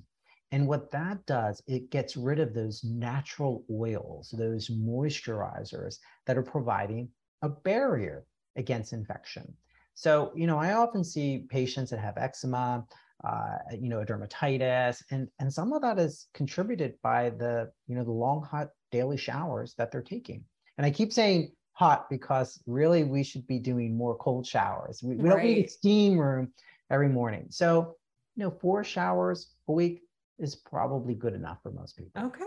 And 0.53 0.67
what 0.67 0.91
that 0.91 1.25
does, 1.25 1.63
it 1.65 1.89
gets 1.89 2.15
rid 2.15 2.39
of 2.39 2.53
those 2.53 2.83
natural 2.83 3.65
oils, 3.71 4.29
those 4.37 4.69
moisturizers 4.69 5.97
that 6.27 6.37
are 6.37 6.43
providing 6.43 7.09
a 7.41 7.49
barrier 7.49 8.27
against 8.55 8.93
infection. 8.93 9.51
So, 9.95 10.31
you 10.35 10.45
know, 10.45 10.59
I 10.59 10.73
often 10.73 11.03
see 11.03 11.47
patients 11.49 11.89
that 11.89 11.99
have 11.99 12.19
eczema, 12.19 12.85
uh, 13.23 13.57
you 13.81 13.89
know, 13.89 14.05
dermatitis, 14.05 15.01
and 15.09 15.27
and 15.39 15.51
some 15.51 15.73
of 15.73 15.81
that 15.81 15.97
is 15.97 16.27
contributed 16.35 17.01
by 17.01 17.31
the, 17.31 17.71
you 17.87 17.95
know, 17.95 18.03
the 18.03 18.11
long 18.11 18.43
hot 18.43 18.69
daily 18.91 19.17
showers 19.17 19.73
that 19.79 19.91
they're 19.91 20.03
taking. 20.03 20.43
And 20.77 20.85
I 20.85 20.91
keep 20.91 21.11
saying 21.11 21.51
hot 21.71 22.11
because 22.11 22.61
really 22.67 23.03
we 23.03 23.23
should 23.23 23.47
be 23.47 23.57
doing 23.57 23.97
more 23.97 24.15
cold 24.17 24.45
showers. 24.45 25.01
We, 25.01 25.15
we 25.15 25.23
right. 25.23 25.37
don't 25.37 25.45
need 25.45 25.65
a 25.65 25.67
steam 25.67 26.19
room 26.19 26.53
every 26.91 27.09
morning. 27.09 27.47
So, 27.49 27.95
you 28.35 28.43
know, 28.43 28.51
four 28.51 28.83
showers 28.83 29.49
a 29.67 29.71
week 29.71 30.03
is 30.43 30.55
probably 30.55 31.13
good 31.13 31.33
enough 31.33 31.57
for 31.63 31.71
most 31.71 31.97
people. 31.97 32.23
Okay. 32.25 32.43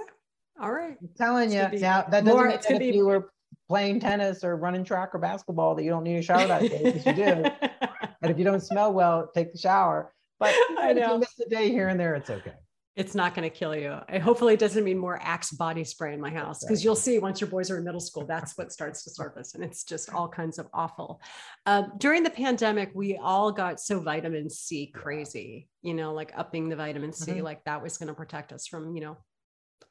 All 0.60 0.72
right. 0.72 0.96
I'm 1.00 1.08
telling 1.16 1.50
you 1.50 1.58
now 1.58 2.04
that 2.08 2.10
doesn't 2.10 2.26
more, 2.26 2.48
mean 2.48 2.58
that 2.60 2.70
if 2.70 2.78
be... 2.78 2.86
you 2.92 3.06
were 3.06 3.30
playing 3.68 4.00
tennis 4.00 4.44
or 4.44 4.56
running 4.56 4.84
track 4.84 5.10
or 5.14 5.18
basketball 5.18 5.74
that 5.74 5.82
you 5.82 5.90
don't 5.90 6.04
need 6.04 6.16
a 6.16 6.22
shower 6.22 6.46
that 6.46 6.62
day 6.62 6.82
because 6.84 7.06
you 7.06 7.12
do. 7.12 7.22
and 8.22 8.30
if 8.30 8.38
you 8.38 8.44
don't 8.44 8.62
smell 8.62 8.92
well, 8.92 9.30
take 9.34 9.52
the 9.52 9.58
shower. 9.58 10.12
But 10.38 10.54
I 10.78 10.92
know. 10.92 11.02
if 11.02 11.10
you 11.10 11.18
miss 11.18 11.40
a 11.46 11.48
day 11.48 11.70
here 11.70 11.88
and 11.88 11.98
there, 11.98 12.14
it's 12.14 12.30
okay 12.30 12.54
it's 12.96 13.14
not 13.14 13.34
going 13.34 13.48
to 13.48 13.54
kill 13.54 13.76
you. 13.76 13.98
It 14.08 14.22
hopefully 14.22 14.54
it 14.54 14.60
doesn't 14.60 14.82
mean 14.82 14.96
more 14.96 15.20
Axe 15.22 15.50
body 15.50 15.84
spray 15.84 16.14
in 16.14 16.20
my 16.20 16.30
house 16.30 16.64
because 16.64 16.82
you'll 16.82 16.96
see 16.96 17.18
once 17.18 17.42
your 17.42 17.50
boys 17.50 17.70
are 17.70 17.76
in 17.76 17.84
middle 17.84 18.00
school, 18.00 18.24
that's 18.24 18.56
what 18.56 18.72
starts 18.72 19.04
to 19.04 19.10
surface, 19.10 19.54
and 19.54 19.62
it's 19.62 19.84
just 19.84 20.12
all 20.12 20.28
kinds 20.28 20.58
of 20.58 20.66
awful. 20.72 21.20
Um, 21.66 21.92
during 21.98 22.22
the 22.22 22.30
pandemic, 22.30 22.90
we 22.94 23.16
all 23.16 23.52
got 23.52 23.80
so 23.80 24.00
vitamin 24.00 24.48
C 24.48 24.86
crazy, 24.86 25.68
you 25.82 25.92
know, 25.92 26.14
like 26.14 26.32
upping 26.34 26.70
the 26.70 26.76
vitamin 26.76 27.12
C, 27.12 27.32
mm-hmm. 27.32 27.44
like 27.44 27.62
that 27.64 27.82
was 27.82 27.98
going 27.98 28.08
to 28.08 28.14
protect 28.14 28.52
us 28.52 28.66
from, 28.66 28.96
you 28.96 29.02
know, 29.02 29.18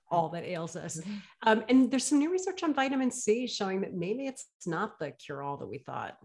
all 0.10 0.30
that 0.30 0.44
ails 0.44 0.76
us. 0.76 1.00
Mm-hmm. 1.00 1.16
Um, 1.44 1.64
and 1.70 1.92
there's 1.92 2.06
some 2.06 2.20
new 2.20 2.32
research 2.32 2.64
on 2.64 2.74
vitamin 2.74 3.12
C 3.12 3.46
showing 3.46 3.82
that 3.82 3.94
maybe 3.94 4.26
it's 4.26 4.48
not 4.66 4.98
the 5.00 5.12
cure 5.12 5.44
all 5.44 5.58
that 5.58 5.68
we 5.68 5.78
thought. 5.78 6.18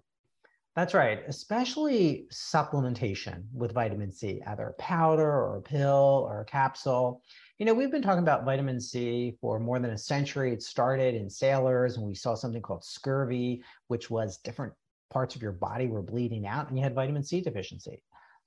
That's 0.77 0.95
right, 0.95 1.21
especially 1.27 2.27
supplementation 2.33 3.43
with 3.53 3.75
vitamin 3.75 4.13
C, 4.13 4.41
either 4.47 4.69
a 4.69 4.73
powder 4.75 5.29
or 5.29 5.57
a 5.57 5.63
pill 5.63 6.25
or 6.29 6.41
a 6.41 6.45
capsule. 6.45 7.23
You 7.59 7.67
know, 7.67 7.75
we've 7.75 7.91
been 7.91 8.03
talking 8.03 8.23
about 8.23 8.45
vitamin 8.45 8.81
C 8.81 9.37
for 9.41 9.59
more 9.59 9.81
than 9.81 9.91
a 9.91 9.99
century. 9.99 10.53
It 10.53 10.63
started 10.63 11.17
in 11.17 11.29
sailors, 11.29 11.97
and 11.97 12.07
we 12.07 12.15
saw 12.15 12.37
something 12.37 12.63
called 12.63 12.85
scurvy, 12.85 13.65
which 13.89 14.11
was 14.11 14.39
different 14.39 14.73
parts 15.11 15.35
of 15.35 15.43
your 15.43 15.53
body 15.53 15.89
were 15.89 16.03
bleeding 16.03 16.47
out, 16.47 16.69
and 16.69 16.79
you 16.79 16.85
had 16.85 16.95
vitamin 16.95 17.25
C 17.25 17.41
deficiency. 17.41 18.03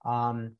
Um, 0.05 0.53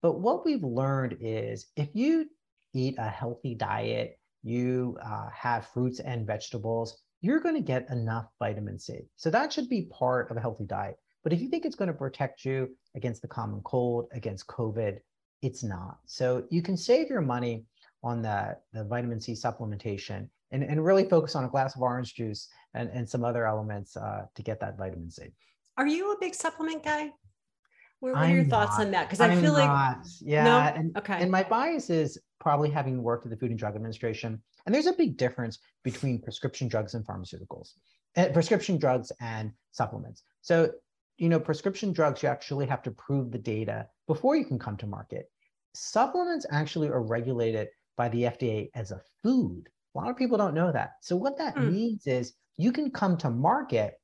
but 0.00 0.20
what 0.20 0.46
we've 0.46 0.64
learned 0.64 1.18
is 1.20 1.66
if 1.76 1.90
you 1.92 2.30
eat 2.72 2.94
a 2.98 3.08
healthy 3.08 3.54
diet, 3.54 4.18
you 4.42 4.96
uh, 5.04 5.28
have 5.34 5.66
fruits 5.66 6.00
and 6.00 6.26
vegetables, 6.26 7.02
you're 7.20 7.40
going 7.40 7.56
to 7.56 7.60
get 7.60 7.90
enough 7.90 8.26
vitamin 8.38 8.78
C. 8.78 9.00
So 9.16 9.28
that 9.30 9.52
should 9.52 9.68
be 9.68 9.82
part 9.82 10.30
of 10.30 10.38
a 10.38 10.40
healthy 10.40 10.64
diet. 10.64 10.96
But 11.22 11.32
if 11.32 11.40
you 11.40 11.48
think 11.48 11.64
it's 11.64 11.76
going 11.76 11.88
to 11.88 11.94
protect 11.94 12.44
you 12.44 12.74
against 12.94 13.22
the 13.22 13.28
common 13.28 13.60
cold, 13.62 14.08
against 14.12 14.46
COVID, 14.46 14.98
it's 15.42 15.62
not. 15.62 15.98
So 16.06 16.44
you 16.50 16.62
can 16.62 16.76
save 16.76 17.08
your 17.08 17.20
money 17.20 17.64
on 18.02 18.22
the, 18.22 18.56
the 18.72 18.84
vitamin 18.84 19.20
C 19.20 19.32
supplementation 19.32 20.28
and, 20.50 20.62
and 20.62 20.84
really 20.84 21.04
focus 21.04 21.34
on 21.34 21.44
a 21.44 21.48
glass 21.48 21.76
of 21.76 21.82
orange 21.82 22.14
juice 22.14 22.48
and, 22.74 22.88
and 22.90 23.08
some 23.08 23.24
other 23.24 23.46
elements 23.46 23.96
uh, 23.96 24.26
to 24.34 24.42
get 24.42 24.60
that 24.60 24.78
vitamin 24.78 25.10
C. 25.10 25.24
Are 25.76 25.86
you 25.86 26.12
a 26.12 26.16
big 26.18 26.34
supplement 26.34 26.82
guy? 26.82 27.10
What, 28.00 28.14
are 28.14 28.30
your 28.30 28.44
thoughts 28.44 28.78
on 28.78 28.90
that? 28.92 29.08
Because 29.08 29.20
I 29.20 29.34
feel 29.34 29.54
not. 29.54 29.98
like 29.98 30.06
yeah, 30.22 30.44
no? 30.44 30.58
and, 30.58 30.96
okay. 30.96 31.18
And 31.20 31.30
my 31.30 31.42
bias 31.42 31.90
is 31.90 32.18
probably 32.38 32.70
having 32.70 33.02
worked 33.02 33.26
at 33.26 33.30
the 33.30 33.36
Food 33.36 33.50
and 33.50 33.58
Drug 33.58 33.76
Administration, 33.76 34.42
and 34.64 34.74
there's 34.74 34.86
a 34.86 34.94
big 34.94 35.18
difference 35.18 35.58
between 35.84 36.18
prescription 36.18 36.66
drugs 36.66 36.94
and 36.94 37.06
pharmaceuticals, 37.06 37.72
uh, 38.16 38.28
prescription 38.32 38.78
drugs 38.78 39.12
and 39.20 39.52
supplements. 39.72 40.22
So 40.40 40.70
you 41.20 41.28
know, 41.28 41.38
prescription 41.38 41.92
drugs, 41.92 42.22
you 42.22 42.30
actually 42.30 42.66
have 42.66 42.82
to 42.82 42.90
prove 42.90 43.30
the 43.30 43.38
data 43.38 43.86
before 44.06 44.36
you 44.36 44.44
can 44.44 44.58
come 44.58 44.78
to 44.78 44.86
market. 44.86 45.30
Supplements 45.74 46.46
actually 46.50 46.88
are 46.88 47.02
regulated 47.02 47.68
by 47.98 48.08
the 48.08 48.22
FDA 48.22 48.70
as 48.74 48.90
a 48.90 49.02
food. 49.22 49.68
A 49.94 49.98
lot 49.98 50.08
of 50.08 50.16
people 50.16 50.38
don't 50.38 50.54
know 50.54 50.72
that. 50.72 50.92
So 51.02 51.16
what 51.16 51.36
that 51.36 51.56
mm. 51.56 51.70
means 51.70 52.06
is 52.06 52.32
you 52.56 52.72
can 52.72 52.90
come 52.90 53.18
to 53.18 53.28
market 53.28 54.00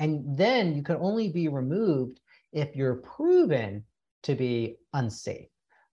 and 0.00 0.36
then 0.36 0.74
you 0.74 0.82
can 0.82 0.96
only 0.96 1.28
be 1.28 1.46
removed 1.46 2.18
if 2.52 2.74
you're 2.74 2.96
proven 2.96 3.84
to 4.24 4.34
be 4.34 4.74
unsafe. 4.92 5.46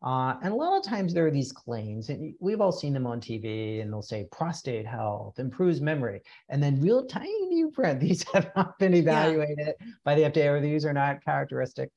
Uh, 0.03 0.36
and 0.41 0.51
a 0.51 0.55
lot 0.55 0.75
of 0.75 0.84
times 0.84 1.13
there 1.13 1.27
are 1.27 1.31
these 1.31 1.51
claims, 1.51 2.10
and 2.10 2.34
we've 2.39 2.60
all 2.60 2.72
seen 2.72 2.91
them 2.91 3.05
on 3.05 3.22
TV, 3.22 3.81
and 3.81 3.93
they'll 3.93 4.01
say 4.01 4.27
prostate 4.31 4.86
health 4.86 5.38
improves 5.38 5.79
memory, 5.79 6.22
and 6.50 6.62
then 6.62 6.81
real 6.81 7.05
tiny 7.05 7.65
print. 7.72 8.00
These 8.01 8.24
have 8.34 8.51
not 8.55 8.79
been 8.79 8.96
evaluated 8.96 9.58
yeah. 9.60 9.88
by 10.03 10.15
the 10.15 10.24
FDA, 10.24 10.48
or 10.48 10.60
these 10.60 10.86
are 10.86 10.93
not 10.93 11.24
characteristic. 11.24 11.91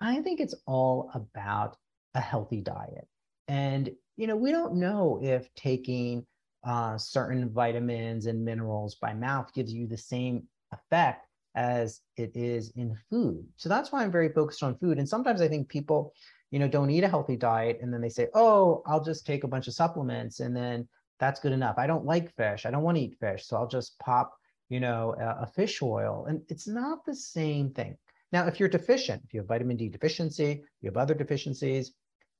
I 0.00 0.20
think 0.20 0.40
it's 0.40 0.54
all 0.66 1.10
about 1.14 1.76
a 2.14 2.20
healthy 2.20 2.60
diet, 2.60 3.08
and 3.48 3.90
you 4.16 4.26
know 4.26 4.36
we 4.36 4.52
don't 4.52 4.74
know 4.74 5.18
if 5.22 5.48
taking 5.54 6.26
uh, 6.62 6.98
certain 6.98 7.48
vitamins 7.48 8.26
and 8.26 8.44
minerals 8.44 8.96
by 8.96 9.14
mouth 9.14 9.52
gives 9.54 9.72
you 9.72 9.86
the 9.86 9.96
same 9.96 10.42
effect 10.72 11.26
as 11.54 12.02
it 12.16 12.36
is 12.36 12.70
in 12.76 12.96
food. 13.08 13.46
So 13.56 13.68
that's 13.68 13.90
why 13.90 14.02
I'm 14.02 14.12
very 14.12 14.28
focused 14.28 14.62
on 14.62 14.76
food. 14.76 14.98
And 14.98 15.08
sometimes 15.08 15.40
I 15.40 15.48
think 15.48 15.68
people 15.68 16.12
you 16.50 16.58
know, 16.58 16.68
don't 16.68 16.90
eat 16.90 17.04
a 17.04 17.08
healthy 17.08 17.36
diet. 17.36 17.78
And 17.82 17.92
then 17.92 18.00
they 18.00 18.08
say, 18.08 18.28
oh, 18.34 18.82
I'll 18.86 19.02
just 19.02 19.26
take 19.26 19.44
a 19.44 19.48
bunch 19.48 19.68
of 19.68 19.74
supplements 19.74 20.40
and 20.40 20.56
then 20.56 20.88
that's 21.18 21.40
good 21.40 21.52
enough. 21.52 21.76
I 21.78 21.86
don't 21.86 22.04
like 22.04 22.34
fish. 22.36 22.66
I 22.66 22.70
don't 22.70 22.82
want 22.82 22.96
to 22.98 23.02
eat 23.02 23.18
fish. 23.18 23.46
So 23.46 23.56
I'll 23.56 23.68
just 23.68 23.98
pop, 23.98 24.36
you 24.68 24.80
know, 24.80 25.14
a, 25.18 25.44
a 25.44 25.46
fish 25.46 25.82
oil. 25.82 26.26
And 26.28 26.42
it's 26.48 26.68
not 26.68 27.04
the 27.04 27.14
same 27.14 27.70
thing. 27.70 27.96
Now, 28.32 28.46
if 28.46 28.60
you're 28.60 28.68
deficient, 28.68 29.22
if 29.24 29.32
you 29.32 29.40
have 29.40 29.48
vitamin 29.48 29.76
D 29.76 29.88
deficiency, 29.88 30.62
you 30.82 30.90
have 30.90 30.96
other 30.96 31.14
deficiencies, 31.14 31.92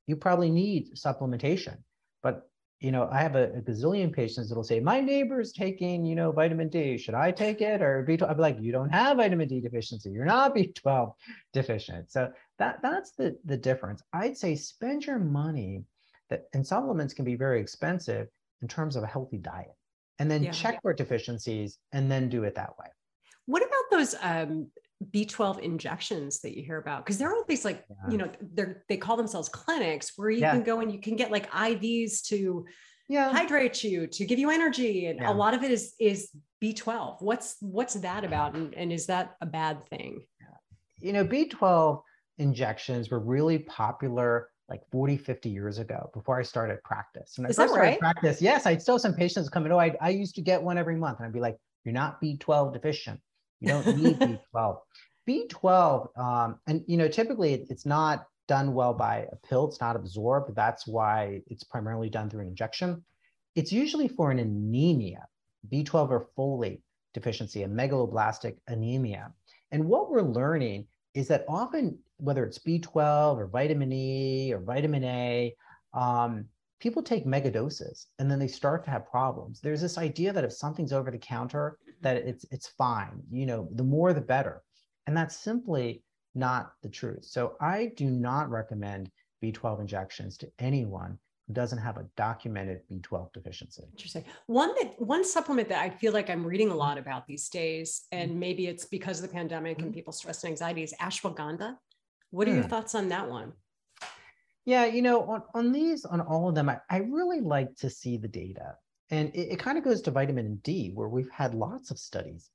you 0.07 0.17
probably 0.17 0.51
need 0.51 0.95
supplementation. 0.95 1.79
But 2.23 2.49
you 2.81 2.93
know, 2.93 3.09
I 3.11 3.23
have 3.23 3.37
a, 3.37 3.45
a 3.55 3.63
gazillion 3.63 4.13
patients 4.13 4.49
that'll 4.49 4.63
say, 4.63 4.81
my 4.81 5.01
neighbor's 5.01 5.53
taking, 5.53 6.05
you 6.05 6.15
know, 6.15 6.31
vitamin 6.31 6.69
D. 6.69 6.99
Should 6.99 7.15
I 7.15 7.31
take 7.31 7.63
it 7.63 7.81
or 7.81 8.05
B12? 8.07 8.29
I'd 8.29 8.37
be 8.37 8.43
like, 8.43 8.61
you 8.61 8.71
don't 8.71 8.91
have 8.91 9.17
vitamin 9.17 9.49
D 9.49 9.61
deficiency. 9.61 10.11
You're 10.11 10.27
not 10.27 10.55
B12 10.55 11.15
deficient. 11.55 12.11
So 12.11 12.31
that 12.59 12.81
that's 12.83 13.13
the, 13.13 13.37
the 13.45 13.57
difference. 13.57 14.03
I'd 14.13 14.37
say 14.37 14.55
spend 14.57 15.07
your 15.07 15.19
money 15.19 15.85
that 16.31 16.45
and 16.55 16.67
supplements 16.67 17.15
can 17.15 17.25
be 17.25 17.37
very 17.37 17.61
expensive 17.61 18.29
in 18.63 18.69
terms 18.69 18.97
of 18.97 19.03
a 19.03 19.07
healthy 19.07 19.39
diet. 19.39 19.77
and 20.19 20.31
then 20.31 20.43
yeah. 20.43 20.51
check 20.51 20.81
for 20.83 20.95
deficiencies 20.95 21.79
and 21.93 22.11
then 22.11 22.29
do 22.29 22.45
it 22.45 22.55
that 22.55 22.79
way. 22.79 22.87
What 23.45 23.63
about 23.63 23.85
those 23.91 24.15
um, 24.23 24.69
B12 25.13 25.61
injections 25.61 26.41
that 26.41 26.57
you 26.57 26.65
hear 26.65 26.79
about? 26.79 27.05
Because 27.05 27.19
there 27.19 27.29
are 27.29 27.35
all 27.35 27.45
these 27.47 27.65
like, 27.65 27.85
yeah. 27.89 28.11
you 28.11 28.19
know, 28.19 28.31
they're 28.55 28.83
they 28.89 28.97
call 28.97 29.17
themselves 29.17 29.49
clinics 29.49 30.13
where 30.17 30.31
you 30.31 30.41
can 30.41 30.63
go 30.63 30.81
and 30.81 30.91
you 30.91 31.01
can 31.01 31.17
get 31.17 31.31
like 31.31 31.51
IVs 31.51 32.23
to 32.29 32.65
yeah. 33.09 33.31
hydrate 33.31 33.85
you, 33.85 34.07
to 34.07 34.25
give 34.25 34.39
you 34.39 34.51
energy. 34.51 35.07
And 35.07 35.21
a 35.21 35.33
lot 35.33 35.55
of 35.55 35.63
it 35.63 35.71
is 35.71 35.95
is 36.01 36.31
B12. 36.63 37.21
What's 37.21 37.57
what's 37.61 37.95
that 37.95 38.25
about? 38.25 38.55
And, 38.55 38.75
and 38.75 38.93
is 38.93 39.07
that 39.07 39.37
a 39.41 39.47
bad 39.47 39.87
thing? 39.89 40.23
You 41.01 41.13
know, 41.13 41.27
B12 41.27 42.01
injections 42.39 43.11
were 43.11 43.21
really 43.21 43.59
popular 43.59 44.51
like 44.69 44.83
40, 44.91 45.17
50 45.17 45.49
years 45.49 45.79
ago 45.79 46.11
before 46.13 46.39
I 46.39 46.43
started 46.43 46.83
practice. 46.83 47.39
Is 47.39 47.45
I 47.45 47.49
first 47.49 47.57
started 47.57 47.79
right? 47.79 47.99
practice, 48.01 48.43
yes, 48.43 48.67
I 48.67 48.77
still 48.77 48.97
have 48.97 49.03
some 49.03 49.15
patients 49.15 49.49
coming. 49.49 49.71
Oh, 49.71 49.79
I, 49.79 49.95
I 50.01 50.11
used 50.11 50.35
to 50.37 50.43
get 50.43 50.61
one 50.61 50.77
every 50.77 50.97
month. 50.97 51.19
And 51.19 51.27
I'd 51.27 51.33
be 51.33 51.41
like, 51.41 51.57
you're 51.85 51.95
not 51.95 52.21
B12 52.21 52.73
deficient. 52.73 53.21
You 53.61 53.69
don't 53.69 53.97
need 53.97 54.19
B12. 54.55 54.79
B12, 55.29 56.19
um, 56.19 56.59
and 56.67 56.85
you 56.87 56.97
know, 56.97 57.09
typically 57.09 57.55
it's 57.69 57.87
not 57.87 58.27
done 58.49 58.75
well 58.75 58.95
by 58.95 59.27
a 59.33 59.37
pill. 59.49 59.67
It's 59.69 59.81
not 59.81 59.97
absorbed. 59.97 60.55
That's 60.55 60.87
why 60.87 61.43
it's 61.49 61.65
primarily 61.65 62.09
done 62.09 62.31
through 62.31 62.43
injection. 62.43 63.05
It's 63.55 63.73
usually 63.73 64.09
for 64.09 64.31
an 64.31 64.39
anemia, 64.39 65.27
B12 65.73 66.11
or 66.11 66.29
folate 66.39 66.81
deficiency, 67.15 67.63
a 67.63 67.69
megaloblastic 67.69 68.57
anemia. 68.69 69.33
And 69.73 69.87
what 69.87 70.11
we're 70.11 70.23
learning 70.23 70.87
is 71.17 71.27
that 71.29 71.47
often, 71.49 71.99
whether 72.19 72.45
it's 72.45 72.59
B12 72.59 73.39
or 73.39 73.47
vitamin 73.47 73.91
E 73.91 74.53
or 74.53 74.61
vitamin 74.61 75.03
A, 75.03 75.55
um, 75.95 76.45
people 76.79 77.03
take 77.03 77.25
megadoses 77.25 78.05
and 78.19 78.31
then 78.31 78.39
they 78.39 78.47
start 78.47 78.85
to 78.85 78.91
have 78.91 79.11
problems. 79.11 79.61
There's 79.61 79.81
this 79.81 79.97
idea 79.97 80.31
that 80.35 80.45
if 80.45 80.53
something's 80.53 80.93
over 80.93 81.11
the 81.11 81.19
counter, 81.19 81.79
that 82.03 82.19
it's 82.19 82.45
it's 82.51 82.69
fine. 82.69 83.23
You 83.31 83.47
know, 83.47 83.69
the 83.73 83.83
more 83.83 84.13
the 84.13 84.21
better. 84.21 84.63
And 85.07 85.17
that's 85.17 85.37
simply 85.37 86.03
not 86.35 86.73
the 86.83 86.91
truth. 86.91 87.25
So 87.25 87.57
I 87.63 87.93
do 87.97 88.11
not 88.11 88.51
recommend 88.51 89.11
B12 89.43 89.81
injections 89.81 90.37
to 90.39 90.53
anyone 90.59 91.19
doesn't 91.53 91.79
have 91.79 91.97
a 91.97 92.07
documented 92.17 92.81
B12 92.91 93.33
deficiency. 93.33 93.85
Interesting. 93.93 94.25
One 94.47 94.75
that 94.81 95.01
one 95.01 95.25
supplement 95.25 95.69
that 95.69 95.81
I 95.81 95.91
feel 95.91 96.13
like 96.13 96.29
I'm 96.29 96.45
reading 96.45 96.71
a 96.71 96.75
lot 96.75 96.99
about 96.99 97.27
these 97.27 97.49
days, 97.49 98.03
and 98.11 98.31
mm-hmm. 98.31 98.41
maybe 98.41 98.67
it's 98.67 98.85
because 98.85 99.23
of 99.23 99.29
the 99.29 99.33
pandemic 99.33 99.79
and 99.79 99.87
mm-hmm. 99.87 99.95
people's 99.95 100.19
stress 100.19 100.43
and 100.45 100.51
anxiety, 100.51 100.83
is 100.83 100.95
ashwagandha. 101.01 101.77
What 102.31 102.49
are 102.49 102.53
your 102.53 102.63
hmm. 102.63 102.69
thoughts 102.69 102.95
on 102.95 103.09
that 103.11 103.31
one? 103.31 103.53
Yeah, 104.65 104.85
you 104.87 105.01
know, 105.01 105.23
on, 105.23 105.43
on 105.55 105.73
these, 105.73 106.05
on 106.05 106.21
all 106.21 106.49
of 106.49 106.57
them, 106.57 106.69
I, 106.69 106.81
I 106.91 106.99
really 106.99 107.41
like 107.41 107.75
to 107.77 107.89
see 107.89 108.17
the 108.17 108.29
data. 108.29 108.75
And 109.11 109.29
it, 109.33 109.53
it 109.53 109.59
kind 109.61 109.79
of 109.79 109.85
goes 109.85 110.03
to 110.03 110.11
vitamin 110.11 110.57
D, 110.65 110.91
where 110.93 111.09
we've 111.09 111.31
had 111.31 111.55
lots 111.55 111.93
of 111.93 111.99
studies. 111.99 112.51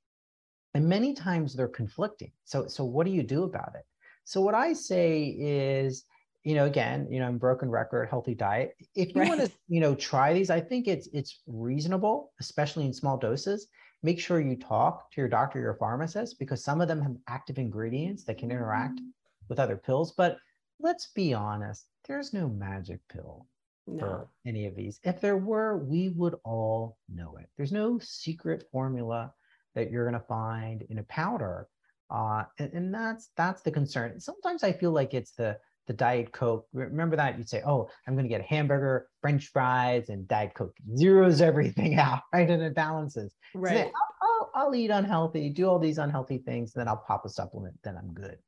And 0.73 0.87
many 0.87 1.13
times 1.13 1.55
they're 1.55 1.69
conflicting. 1.69 2.31
So, 2.43 2.67
so 2.67 2.83
what 2.83 3.05
do 3.05 3.13
you 3.13 3.23
do 3.23 3.43
about 3.43 3.75
it? 3.75 3.85
So 4.25 4.41
what 4.41 4.55
I 4.55 4.73
say 4.73 5.23
is, 5.39 6.03
you 6.43 6.55
know, 6.55 6.65
again, 6.65 7.07
you 7.09 7.19
know, 7.19 7.27
I'm 7.27 7.37
broken 7.37 7.69
record, 7.69 8.09
healthy 8.09 8.33
diet. 8.33 8.75
If 8.95 9.15
you 9.15 9.21
right. 9.21 9.29
want 9.29 9.41
to, 9.41 9.51
you 9.67 9.79
know, 9.79 9.93
try 9.93 10.33
these, 10.33 10.49
I 10.49 10.59
think 10.59 10.87
it's 10.87 11.07
it's 11.13 11.41
reasonable, 11.45 12.33
especially 12.39 12.85
in 12.85 12.93
small 12.93 13.17
doses. 13.17 13.67
Make 14.03 14.19
sure 14.19 14.41
you 14.41 14.55
talk 14.55 15.11
to 15.11 15.21
your 15.21 15.27
doctor, 15.27 15.59
your 15.59 15.75
pharmacist, 15.75 16.39
because 16.39 16.63
some 16.63 16.81
of 16.81 16.87
them 16.87 17.01
have 17.01 17.15
active 17.27 17.59
ingredients 17.59 18.23
that 18.23 18.39
can 18.39 18.49
interact 18.49 18.95
mm-hmm. 18.95 19.09
with 19.49 19.59
other 19.59 19.77
pills. 19.77 20.13
But 20.13 20.37
let's 20.79 21.11
be 21.13 21.33
honest, 21.35 21.85
there's 22.07 22.33
no 22.33 22.49
magic 22.49 22.99
pill 23.11 23.45
no. 23.85 23.99
for 23.99 24.27
any 24.45 24.65
of 24.65 24.75
these. 24.75 24.99
If 25.03 25.21
there 25.21 25.37
were, 25.37 25.77
we 25.77 26.09
would 26.09 26.35
all 26.43 26.97
know 27.13 27.37
it. 27.39 27.49
There's 27.57 27.71
no 27.71 27.99
secret 27.99 28.63
formula 28.71 29.31
that 29.75 29.91
you're 29.91 30.09
going 30.09 30.19
to 30.19 30.27
find 30.27 30.81
in 30.89 30.97
a 30.97 31.03
powder. 31.03 31.67
Uh, 32.09 32.43
and, 32.59 32.73
and 32.73 32.93
that's 32.93 33.29
that's 33.37 33.61
the 33.61 33.71
concern. 33.71 34.19
Sometimes 34.19 34.63
I 34.63 34.73
feel 34.73 34.91
like 34.91 35.13
it's 35.13 35.31
the 35.31 35.57
the 35.91 35.97
diet 35.97 36.31
coke. 36.31 36.65
Remember 36.71 37.17
that? 37.17 37.37
You'd 37.37 37.49
say 37.49 37.61
oh 37.65 37.89
i'm 38.07 38.13
going 38.13 38.23
to 38.23 38.29
get 38.29 38.41
a 38.41 38.45
hamburger 38.45 39.07
french 39.21 39.49
fries 39.51 40.09
and 40.09 40.27
diet 40.27 40.53
coke 40.55 40.75
zeros 40.95 41.41
everything 41.41 41.95
out 41.99 42.21
right? 42.33 42.49
And 42.49 42.63
it 42.63 42.73
balances. 42.73 43.35
Right. 43.53 43.73
So 43.73 43.79
I'll, 43.81 43.91
I'll, 44.21 44.51
I'll, 44.67 44.75
eat 44.75 44.89
unhealthy 44.89 45.49
do 45.49 45.67
all 45.67 45.79
these 45.79 45.97
unhealthy 45.97 46.37
things 46.37 46.73
and 46.73 46.81
then 46.81 46.87
i'll 46.87 47.03
pop 47.07 47.25
a 47.25 47.29
supplement 47.29 47.75
then 47.83 47.97
i'm 47.97 48.13
good. 48.13 48.31
It 48.31 48.39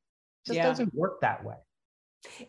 just 0.46 0.56
yeah. 0.56 0.64
doesn't 0.64 0.94
work 0.94 1.20
that 1.20 1.44
way 1.44 1.56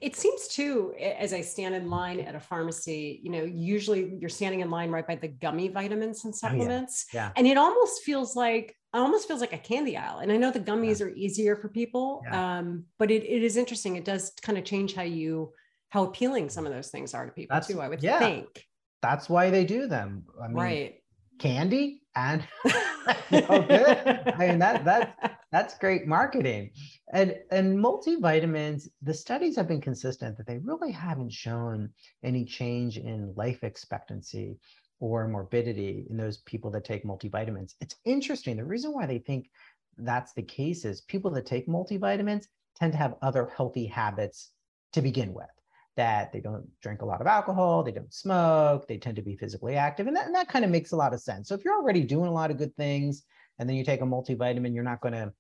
it 0.01 0.15
seems 0.15 0.47
too, 0.47 0.93
as 0.99 1.33
I 1.33 1.41
stand 1.41 1.75
in 1.75 1.89
line 1.89 2.19
at 2.19 2.35
a 2.35 2.39
pharmacy, 2.39 3.19
you 3.23 3.31
know, 3.31 3.43
usually 3.43 4.15
you're 4.19 4.29
standing 4.29 4.61
in 4.61 4.69
line 4.69 4.89
right 4.89 5.05
by 5.05 5.15
the 5.15 5.27
gummy 5.27 5.67
vitamins 5.67 6.25
and 6.25 6.35
supplements. 6.43 7.05
Oh, 7.13 7.17
yeah. 7.17 7.25
yeah. 7.25 7.31
And 7.35 7.47
it 7.47 7.57
almost 7.57 8.03
feels 8.03 8.35
like, 8.35 8.69
it 8.93 8.97
almost 8.97 9.27
feels 9.27 9.41
like 9.41 9.53
a 9.53 9.57
candy 9.57 9.97
aisle. 9.97 10.19
And 10.19 10.31
I 10.31 10.37
know 10.37 10.51
the 10.51 10.59
gummies 10.59 10.99
yeah. 10.99 11.07
are 11.07 11.09
easier 11.09 11.55
for 11.55 11.69
people, 11.69 12.21
yeah. 12.25 12.59
um, 12.59 12.85
but 12.97 13.11
it, 13.11 13.23
it 13.23 13.43
is 13.43 13.57
interesting. 13.57 13.95
It 13.95 14.05
does 14.05 14.31
kind 14.41 14.57
of 14.57 14.63
change 14.63 14.95
how 14.95 15.03
you, 15.03 15.53
how 15.89 16.03
appealing 16.05 16.49
some 16.49 16.65
of 16.65 16.73
those 16.73 16.89
things 16.89 17.13
are 17.13 17.25
to 17.25 17.31
people 17.31 17.55
That's, 17.55 17.67
too, 17.67 17.81
I 17.81 17.89
would 17.89 18.01
think. 18.01 18.65
That's 19.01 19.29
why 19.29 19.49
they 19.49 19.65
do 19.65 19.87
them. 19.87 20.25
I 20.41 20.47
mean, 20.47 20.57
right. 20.57 20.95
Candy 21.39 22.01
and 22.15 22.47
oh, 23.31 23.65
I 23.69 24.35
mean 24.39 24.59
that 24.59 24.83
that 24.85 25.39
that's 25.51 25.77
great 25.77 26.07
marketing. 26.07 26.71
And 27.13 27.35
and 27.51 27.77
multivitamins, 27.77 28.87
the 29.01 29.13
studies 29.13 29.55
have 29.55 29.67
been 29.67 29.81
consistent 29.81 30.37
that 30.37 30.47
they 30.47 30.57
really 30.57 30.91
haven't 30.91 31.31
shown 31.31 31.89
any 32.23 32.45
change 32.45 32.97
in 32.97 33.33
life 33.35 33.63
expectancy 33.63 34.57
or 34.99 35.27
morbidity 35.27 36.07
in 36.09 36.17
those 36.17 36.37
people 36.39 36.71
that 36.71 36.85
take 36.85 37.03
multivitamins. 37.03 37.75
It's 37.81 37.95
interesting. 38.05 38.57
The 38.57 38.65
reason 38.65 38.93
why 38.93 39.05
they 39.05 39.19
think 39.19 39.49
that's 39.97 40.33
the 40.33 40.43
case 40.43 40.85
is 40.85 41.01
people 41.01 41.31
that 41.31 41.45
take 41.45 41.67
multivitamins 41.67 42.47
tend 42.77 42.93
to 42.93 42.97
have 42.97 43.15
other 43.21 43.51
healthy 43.55 43.85
habits 43.85 44.51
to 44.93 45.01
begin 45.01 45.33
with 45.33 45.54
that 45.97 46.31
they 46.31 46.41
don't 46.41 46.67
drink 46.81 47.01
a 47.01 47.05
lot 47.05 47.21
of 47.21 47.27
alcohol, 47.27 47.83
they 47.83 47.91
don't 47.91 48.13
smoke, 48.13 48.87
they 48.87 48.97
tend 48.97 49.15
to 49.15 49.21
be 49.21 49.35
physically 49.35 49.75
active. 49.75 50.07
And 50.07 50.15
that, 50.15 50.25
and 50.25 50.35
that 50.35 50.49
kind 50.49 50.65
of 50.65 50.71
makes 50.71 50.91
a 50.91 50.95
lot 50.95 51.13
of 51.13 51.21
sense. 51.21 51.47
So 51.47 51.55
if 51.55 51.63
you're 51.63 51.75
already 51.75 52.03
doing 52.03 52.27
a 52.27 52.33
lot 52.33 52.51
of 52.51 52.57
good 52.57 52.75
things 52.75 53.23
and 53.59 53.69
then 53.69 53.75
you 53.75 53.83
take 53.83 54.01
a 54.01 54.05
multivitamin, 54.05 54.73
you're 54.73 54.83
not 54.83 55.01
going 55.01 55.13
to, 55.13 55.31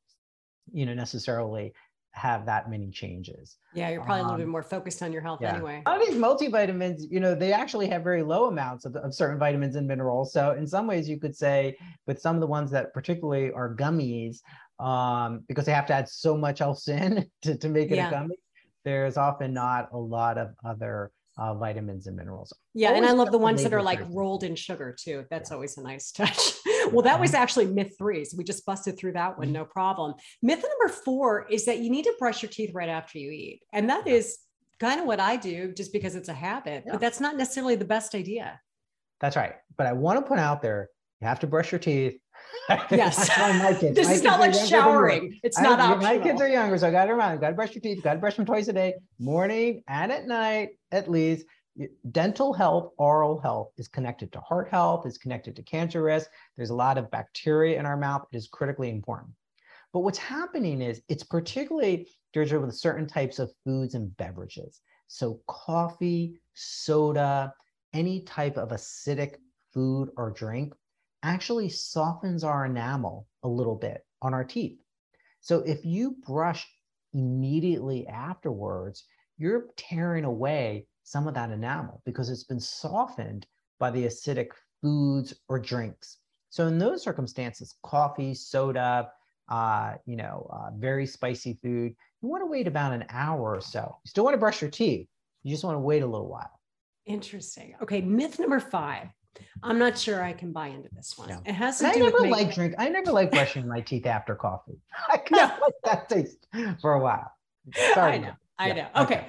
you 0.71 0.85
know, 0.85 0.93
necessarily 0.93 1.73
have 2.15 2.45
that 2.45 2.69
many 2.69 2.89
changes. 2.89 3.57
Yeah, 3.73 3.89
you're 3.89 4.01
probably 4.01 4.21
um, 4.21 4.25
a 4.27 4.29
little 4.29 4.37
bit 4.37 4.45
um, 4.45 4.51
more 4.51 4.63
focused 4.63 5.03
on 5.03 5.11
your 5.11 5.21
health 5.21 5.39
yeah. 5.41 5.53
anyway. 5.53 5.83
A 5.85 5.89
lot 5.89 6.01
of 6.01 6.07
these 6.07 6.15
multivitamins, 6.15 7.01
you 7.09 7.19
know, 7.19 7.35
they 7.35 7.51
actually 7.51 7.87
have 7.87 8.03
very 8.03 8.23
low 8.23 8.45
amounts 8.47 8.85
of, 8.85 8.95
of 8.95 9.13
certain 9.13 9.37
vitamins 9.37 9.75
and 9.75 9.85
minerals. 9.85 10.31
So 10.31 10.51
in 10.51 10.65
some 10.65 10.87
ways 10.87 11.09
you 11.09 11.19
could 11.19 11.35
say 11.35 11.77
with 12.07 12.21
some 12.21 12.35
of 12.35 12.39
the 12.39 12.47
ones 12.47 12.71
that 12.71 12.93
particularly 12.93 13.51
are 13.51 13.75
gummies, 13.75 14.39
um, 14.79 15.43
because 15.47 15.65
they 15.65 15.73
have 15.73 15.87
to 15.87 15.93
add 15.93 16.07
so 16.07 16.37
much 16.37 16.61
else 16.61 16.87
in 16.87 17.29
to, 17.41 17.57
to 17.57 17.67
make 17.67 17.91
it 17.91 17.97
yeah. 17.97 18.07
a 18.07 18.11
gummy, 18.11 18.37
there's 18.85 19.17
often 19.17 19.53
not 19.53 19.89
a 19.91 19.97
lot 19.97 20.37
of 20.37 20.51
other 20.63 21.11
uh, 21.37 21.53
vitamins 21.53 22.07
and 22.07 22.15
minerals. 22.15 22.53
Yeah, 22.73 22.89
always 22.89 23.01
and 23.01 23.09
I 23.09 23.13
love 23.13 23.31
the 23.31 23.37
ones 23.37 23.61
that 23.63 23.73
are 23.73 23.81
like 23.81 23.99
rolled 24.09 24.43
in 24.43 24.55
sugar 24.55 24.95
too. 24.97 25.25
That's 25.29 25.49
yeah. 25.49 25.55
always 25.55 25.77
a 25.77 25.83
nice 25.83 26.11
touch. 26.11 26.53
well, 26.91 27.01
that 27.01 27.19
was 27.19 27.33
actually 27.33 27.67
myth 27.67 27.95
three. 27.97 28.23
So 28.23 28.37
we 28.37 28.43
just 28.43 28.65
busted 28.65 28.97
through 28.97 29.13
that 29.13 29.37
one, 29.37 29.47
mm-hmm. 29.47 29.55
no 29.55 29.65
problem. 29.65 30.13
Myth 30.41 30.63
number 30.63 30.93
four 30.93 31.45
is 31.49 31.65
that 31.65 31.79
you 31.79 31.89
need 31.89 32.03
to 32.03 32.13
brush 32.19 32.41
your 32.41 32.49
teeth 32.49 32.71
right 32.73 32.87
after 32.87 33.17
you 33.17 33.31
eat. 33.31 33.61
And 33.73 33.89
that 33.89 34.07
is 34.07 34.37
kind 34.79 35.01
of 35.01 35.07
what 35.07 35.19
I 35.19 35.35
do 35.35 35.73
just 35.73 35.91
because 35.91 36.15
it's 36.15 36.29
a 36.29 36.33
habit, 36.33 36.83
yeah. 36.85 36.93
but 36.93 37.01
that's 37.01 37.19
not 37.19 37.35
necessarily 37.35 37.75
the 37.75 37.85
best 37.85 38.15
idea. 38.15 38.59
That's 39.19 39.35
right. 39.35 39.55
But 39.77 39.87
I 39.87 39.93
want 39.93 40.19
to 40.19 40.27
put 40.27 40.39
out 40.39 40.61
there 40.61 40.89
you 41.21 41.27
have 41.27 41.39
to 41.39 41.47
brush 41.47 41.71
your 41.71 41.79
teeth 41.79 42.19
Yes. 42.91 43.29
my 43.37 43.73
kids. 43.73 43.95
This 43.95 44.07
my 44.07 44.13
is 44.13 44.23
not 44.23 44.39
like 44.39 44.53
showering. 44.53 45.39
It's 45.43 45.59
not 45.59 45.79
I, 45.79 45.91
optional. 45.93 46.17
My 46.17 46.23
kids 46.23 46.41
are 46.41 46.47
younger, 46.47 46.77
so 46.77 46.87
I 46.87 46.91
got 46.91 47.05
to 47.05 47.11
remind 47.11 47.33
them, 47.33 47.41
got 47.41 47.49
to 47.49 47.55
brush 47.55 47.73
your 47.75 47.81
teeth, 47.81 48.03
got 48.03 48.13
to 48.13 48.19
brush 48.19 48.35
them 48.35 48.45
twice 48.45 48.67
a 48.67 48.73
day, 48.73 48.95
morning 49.19 49.83
and 49.87 50.11
at 50.11 50.27
night, 50.27 50.69
at 50.91 51.09
least. 51.09 51.45
Dental 52.11 52.53
health, 52.53 52.93
oral 52.97 53.37
health 53.39 53.71
is 53.77 53.89
connected 53.89 54.31
to 54.31 54.39
heart 54.39 54.69
health, 54.69 55.05
is 55.05 55.17
connected 55.17 55.55
to 55.57 55.63
cancer 55.63 56.01
risk. 56.01 56.29
There's 56.55 56.69
a 56.69 56.75
lot 56.75 56.97
of 56.97 57.11
bacteria 57.11 57.77
in 57.77 57.85
our 57.85 57.97
mouth. 57.97 58.25
It 58.31 58.37
is 58.37 58.47
critically 58.47 58.89
important. 58.89 59.31
But 59.91 59.99
what's 59.99 60.17
happening 60.17 60.81
is 60.81 61.01
it's 61.09 61.23
particularly 61.23 62.07
Deirdre 62.33 62.59
with 62.59 62.75
certain 62.75 63.07
types 63.07 63.39
of 63.39 63.51
foods 63.63 63.93
and 63.95 64.15
beverages. 64.17 64.81
So 65.07 65.39
coffee, 65.47 66.39
soda, 66.53 67.53
any 67.93 68.21
type 68.21 68.57
of 68.57 68.69
acidic 68.69 69.35
food 69.73 70.09
or 70.17 70.31
drink 70.31 70.73
actually 71.25 71.69
softens 71.69 72.43
our 72.43 72.65
enamel 72.65 73.27
a 73.43 73.47
little 73.47 73.75
bit 73.75 74.05
on 74.21 74.33
our 74.33 74.43
teeth. 74.43 74.79
So 75.41 75.59
if 75.59 75.83
you 75.83 76.15
brush 76.25 76.67
immediately 77.13 78.07
afterwards, 78.07 79.05
you're 79.37 79.67
tearing 79.75 80.23
away 80.23 80.87
some 81.03 81.27
of 81.27 81.33
that 81.33 81.51
enamel 81.51 82.01
because 82.05 82.29
it's 82.29 82.43
been 82.43 82.59
softened 82.59 83.45
by 83.79 83.91
the 83.91 84.05
acidic 84.05 84.49
foods 84.81 85.33
or 85.49 85.59
drinks. 85.59 86.17
So 86.49 86.67
in 86.67 86.77
those 86.77 87.03
circumstances, 87.03 87.75
coffee, 87.83 88.33
soda, 88.33 89.09
uh, 89.49 89.93
you 90.05 90.15
know, 90.15 90.49
uh, 90.51 90.69
very 90.77 91.05
spicy 91.05 91.59
food, 91.61 91.95
you 92.21 92.29
want 92.29 92.41
to 92.41 92.47
wait 92.47 92.67
about 92.67 92.93
an 92.93 93.05
hour 93.09 93.55
or 93.55 93.61
so. 93.61 93.97
You 94.03 94.09
still 94.09 94.23
want 94.23 94.35
to 94.35 94.39
brush 94.39 94.61
your 94.61 94.71
teeth. 94.71 95.07
You 95.43 95.51
just 95.51 95.63
want 95.63 95.75
to 95.75 95.79
wait 95.79 96.01
a 96.01 96.07
little 96.07 96.29
while. 96.29 96.59
Interesting. 97.05 97.75
Okay, 97.81 98.01
myth 98.01 98.39
number 98.39 98.59
five 98.59 99.09
I'm 99.63 99.79
not 99.79 99.97
sure 99.97 100.23
I 100.23 100.33
can 100.33 100.51
buy 100.51 100.67
into 100.67 100.89
this 100.93 101.17
one. 101.17 101.29
No. 101.29 101.41
It 101.45 101.53
has 101.53 101.81
And 101.81 101.91
to 101.93 101.97
I 101.99 101.99
do 101.99 102.05
never 102.11 102.21
with 102.23 102.31
like 102.31 102.53
drink. 102.53 102.75
I 102.77 102.89
never 102.89 103.11
like 103.11 103.31
brushing 103.31 103.67
my 103.67 103.81
teeth 103.81 104.05
after 104.05 104.35
coffee. 104.35 104.79
I 105.11 105.17
kind 105.17 105.51
of 105.51 105.59
like 105.59 105.73
that 105.85 106.09
taste 106.09 106.47
for 106.81 106.93
a 106.93 106.99
while. 106.99 107.31
Sorry. 107.93 108.13
I 108.13 108.17
know. 108.19 108.31
I 108.59 108.67
Yeah, 108.67 108.73
know. 108.73 109.03
Okay. 109.03 109.27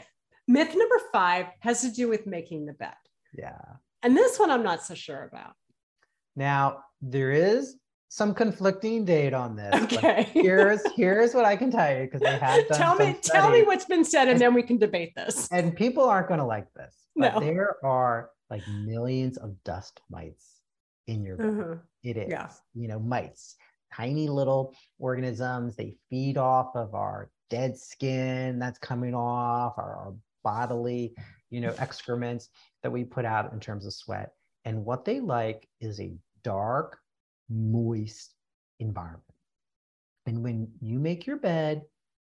Myth 0.48 0.74
number 0.76 1.00
five 1.12 1.46
has 1.60 1.80
to 1.82 1.90
do 1.90 2.08
with 2.08 2.26
making 2.26 2.66
the 2.66 2.72
bed. 2.74 2.94
Yeah. 3.36 3.58
And 4.02 4.16
this 4.16 4.38
one 4.38 4.50
I'm 4.50 4.62
not 4.62 4.82
so 4.82 4.94
sure 4.94 5.24
about. 5.24 5.54
Now 6.36 6.84
there 7.00 7.32
is 7.32 7.76
some 8.08 8.34
conflicting 8.34 9.04
data 9.04 9.36
on 9.36 9.56
this. 9.56 9.74
Okay. 9.84 10.28
Here's 10.32 10.80
here's 10.94 11.34
what 11.34 11.44
I 11.44 11.56
can 11.56 11.70
tell 11.70 11.90
you 11.96 12.04
because 12.04 12.20
they 12.20 12.38
have 12.38 12.68
done 12.68 12.78
tell 12.78 12.94
me, 12.96 13.16
tell 13.20 13.50
me 13.50 13.62
what's 13.64 13.84
been 13.84 14.04
said, 14.04 14.28
and 14.28 14.40
then 14.40 14.54
we 14.54 14.62
can 14.62 14.78
debate 14.78 15.14
this. 15.16 15.48
and 15.50 15.74
people 15.74 16.04
aren't 16.04 16.28
going 16.28 16.38
to 16.40 16.46
like 16.46 16.72
this. 16.74 16.94
But 17.16 17.34
No. 17.34 17.40
there 17.40 17.76
are 17.84 18.30
like 18.50 18.66
millions 18.68 19.36
of 19.38 19.62
dust 19.64 20.00
mites 20.10 20.60
in 21.06 21.24
your. 21.24 21.38
Mhm. 21.38 21.80
It 22.02 22.16
is, 22.16 22.30
Yeah. 22.30 22.50
you 22.74 22.86
know, 22.88 22.98
mites, 23.00 23.56
tiny 23.92 24.28
little 24.28 24.74
organisms. 24.98 25.74
They 25.76 25.96
feed 26.10 26.36
off 26.38 26.74
of 26.76 26.94
our 26.94 27.30
dead 27.50 27.76
skin 27.76 28.58
that's 28.58 28.78
coming 28.78 29.14
off, 29.14 29.74
our, 29.78 29.96
our 29.96 30.14
bodily, 30.44 31.14
you 31.50 31.60
know, 31.60 31.74
excrements 31.78 32.48
that 32.82 32.90
we 32.90 33.04
put 33.04 33.24
out 33.24 33.52
in 33.52 33.58
terms 33.60 33.86
of 33.86 33.92
sweat. 33.92 34.32
And 34.64 34.84
what 34.84 35.04
they 35.04 35.20
like 35.20 35.68
is 35.80 36.00
a 36.00 36.16
dark, 36.42 37.00
moist 37.48 38.34
environment. 38.78 39.22
And 40.26 40.42
when 40.42 40.72
you 40.80 40.98
make 40.98 41.26
your 41.26 41.36
bed, 41.38 41.82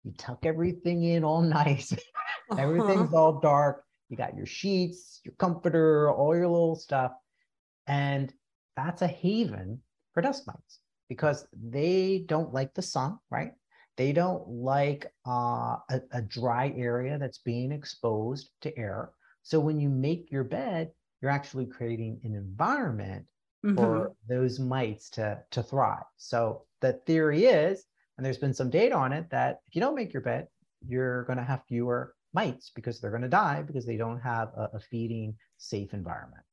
you 0.04 0.12
tuck 0.18 0.46
everything 0.46 1.04
in 1.04 1.24
all 1.24 1.42
nice. 1.42 1.94
Everything's 2.58 3.14
Uh-huh. 3.14 3.18
all 3.18 3.40
dark. 3.40 3.85
You 4.10 4.18
got 4.18 4.36
your 4.36 4.46
sheets, 4.46 5.22
your 5.24 5.34
comforter, 5.36 6.12
all 6.12 6.36
your 6.36 6.48
little 6.48 6.76
stuff. 6.76 7.14
And 7.88 8.34
that's 8.76 9.02
a 9.02 9.08
haven 9.08 9.82
for 10.14 10.22
dust 10.22 10.48
mites 10.48 10.80
because 11.10 11.48
they 11.54 12.26
don't 12.28 12.54
like 12.54 12.74
the 12.74 12.82
sun, 12.82 13.20
right? 13.30 13.52
They 13.98 14.12
don't 14.12 14.48
like 14.48 15.08
uh, 15.28 15.78
a, 15.90 16.02
a 16.12 16.22
dry 16.22 16.74
area 16.76 17.18
that's 17.18 17.38
being 17.40 17.72
exposed 17.72 18.50
to 18.62 18.78
air. 18.78 19.12
So 19.44 19.60
when 19.60 19.80
you 19.80 19.90
make 19.90 20.32
your 20.32 20.44
bed, 20.44 20.92
you're 21.22 21.32
actually 21.32 21.66
creating 21.66 22.20
an 22.24 22.36
environment 22.36 23.26
Mhm. 23.64 23.76
for 23.76 24.14
those 24.28 24.60
mites 24.60 25.10
to, 25.12 25.42
to 25.52 25.64
thrive. 25.64 26.04
So 26.18 26.66
the 26.82 26.94
theory 27.06 27.46
is, 27.46 27.86
and 28.18 28.26
there's 28.26 28.38
been 28.38 28.54
some 28.54 28.70
data 28.70 28.96
on 28.96 29.14
it, 29.14 29.30
that 29.30 29.60
if 29.68 29.76
you 29.76 29.82
don't 29.82 29.96
make 29.96 30.14
your 30.14 30.22
bed, 30.22 30.48
you're 30.88 31.24
going 31.24 31.38
to 31.38 31.44
have 31.44 31.64
fewer 31.68 32.14
mites 32.36 32.72
because 32.76 33.00
they're 33.00 33.10
going 33.10 33.24
to 33.24 33.30
die 33.30 33.64
because 33.64 33.86
they 33.86 33.98
don't 33.98 34.20
have 34.20 34.50
a, 34.56 34.70
a 34.74 34.80
feeding 34.80 35.36
safe 35.58 35.94
environment. 35.94 36.44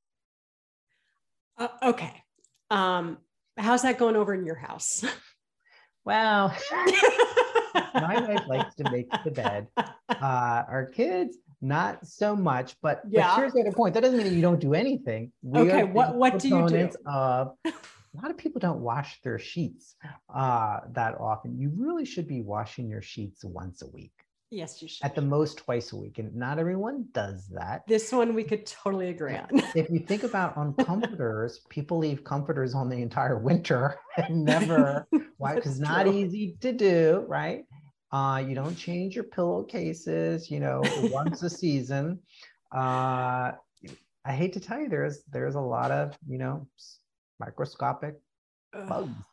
Uh, 1.59 1.69
okay. 1.83 2.23
Um, 2.71 3.19
how's 3.59 3.83
that 3.83 3.99
going 3.99 4.17
over 4.17 4.33
in 4.33 4.47
your 4.47 4.55
house? 4.57 5.05
Well, 6.05 6.53
my 7.95 8.21
wife 8.27 8.49
likes 8.49 8.75
to 8.75 8.91
make 8.91 9.09
the 9.25 9.31
bed. 9.31 9.69
Uh, 10.11 10.65
our 10.69 10.87
kids, 10.87 11.37
not 11.61 12.05
so 12.07 12.35
much. 12.37 12.75
But, 12.83 13.03
Yeah. 13.09 13.29
but 13.29 13.37
here's 13.39 13.53
the 13.55 13.61
other 13.61 13.73
point. 13.73 13.95
That 13.95 14.03
doesn't 14.03 14.19
mean 14.19 14.35
you 14.35 14.43
don't 14.43 14.61
do 14.61 14.75
anything. 14.75 15.33
We 15.43 15.61
Okay, 15.61 15.81
are 15.83 15.87
what- 15.87 16.15
what 16.17 16.39
do 16.41 16.49
you 16.49 16.69
do? 16.69 16.91
Of 17.07 17.53
a 17.65 17.73
lot 18.21 18.31
of 18.31 18.37
people 18.37 18.59
don't 18.61 18.81
wash 18.81 19.21
their 19.23 19.39
sheets 19.39 19.95
uh, 20.33 20.81
that 20.91 21.15
often. 21.19 21.57
You 21.59 21.73
really 21.77 22.05
should 22.05 22.27
be 22.29 22.43
washing 22.43 22.89
your 22.89 23.01
sheets 23.03 23.45
once 23.45 23.83
a 23.83 23.87
week, 23.89 24.13
yes, 24.53 24.81
you 24.83 24.89
should. 24.89 25.05
at 25.05 25.15
the 25.15 25.23
most 25.23 25.59
twice 25.59 25.93
a 25.93 25.97
week, 25.97 26.19
and 26.19 26.35
not 26.35 26.59
everyone 26.59 27.07
does 27.13 27.49
that. 27.49 27.83
this 27.89 28.13
one 28.13 28.35
we 28.35 28.45
could 28.45 28.65
totally 28.67 29.09
agree 29.09 29.37
on. 29.37 29.49
If 29.75 29.91
you 29.91 30.01
think 30.01 30.23
about 30.23 30.57
on 30.57 30.75
comforters, 30.75 31.61
people 31.69 31.99
leave 31.99 32.23
comforters 32.23 32.75
on 32.75 32.89
the 32.89 32.97
entire 32.97 33.39
winter 33.39 33.99
and 34.17 34.45
never 34.45 35.07
why? 35.39 35.55
Because 35.55 35.81
not 35.81 36.07
easy 36.07 36.57
to 36.61 36.73
do, 36.73 37.25
right? 37.29 37.65
Uh, 38.13 38.45
you 38.47 38.55
don't 38.55 38.77
change 38.77 39.15
your 39.15 39.25
pillowcases, 39.25 40.51
you 40.51 40.61
know, 40.61 40.83
once 41.11 41.43
a 41.43 41.49
season. 41.51 42.21
Uh, 42.75 43.53
I 44.25 44.33
hate 44.33 44.53
to 44.53 44.61
tell 44.61 44.79
you, 44.79 44.89
there's 44.89 45.23
there's 45.33 45.55
a 45.55 45.61
lot 45.61 45.91
of 45.91 46.17
you 46.29 46.39
know 46.39 46.67
microscopic 47.41 48.15
bugs 48.73 49.09
Ugh. 49.09 49.25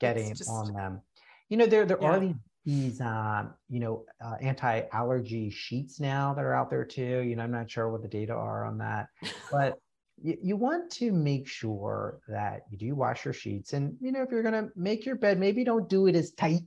getting 0.00 0.34
just- 0.34 0.48
on 0.50 0.72
them. 0.72 1.02
You 1.48 1.58
know, 1.58 1.66
there 1.66 1.84
there 1.86 2.02
are 2.02 2.18
these 2.18 2.34
these 2.66 3.00
um, 3.00 3.54
you 3.70 3.80
know 3.80 4.04
uh, 4.22 4.34
anti-allergy 4.42 5.48
sheets 5.50 6.00
now 6.00 6.34
that 6.34 6.44
are 6.44 6.52
out 6.52 6.68
there 6.68 6.84
too. 6.84 7.20
You 7.20 7.36
know, 7.36 7.44
I'm 7.44 7.52
not 7.52 7.70
sure 7.70 7.88
what 7.88 8.02
the 8.02 8.08
data 8.08 8.32
are 8.34 8.66
on 8.66 8.76
that, 8.78 9.06
but 9.50 9.78
you, 10.22 10.36
you 10.42 10.56
want 10.56 10.90
to 10.92 11.12
make 11.12 11.46
sure 11.46 12.18
that 12.28 12.62
you 12.70 12.76
do 12.76 12.94
wash 12.94 13.24
your 13.24 13.32
sheets, 13.32 13.72
and 13.72 13.96
you 14.00 14.12
know, 14.12 14.22
if 14.22 14.30
you're 14.30 14.42
gonna 14.42 14.68
make 14.74 15.06
your 15.06 15.16
bed, 15.16 15.38
maybe 15.38 15.64
don't 15.64 15.88
do 15.88 16.08
it 16.08 16.16
as 16.16 16.32
tight. 16.32 16.62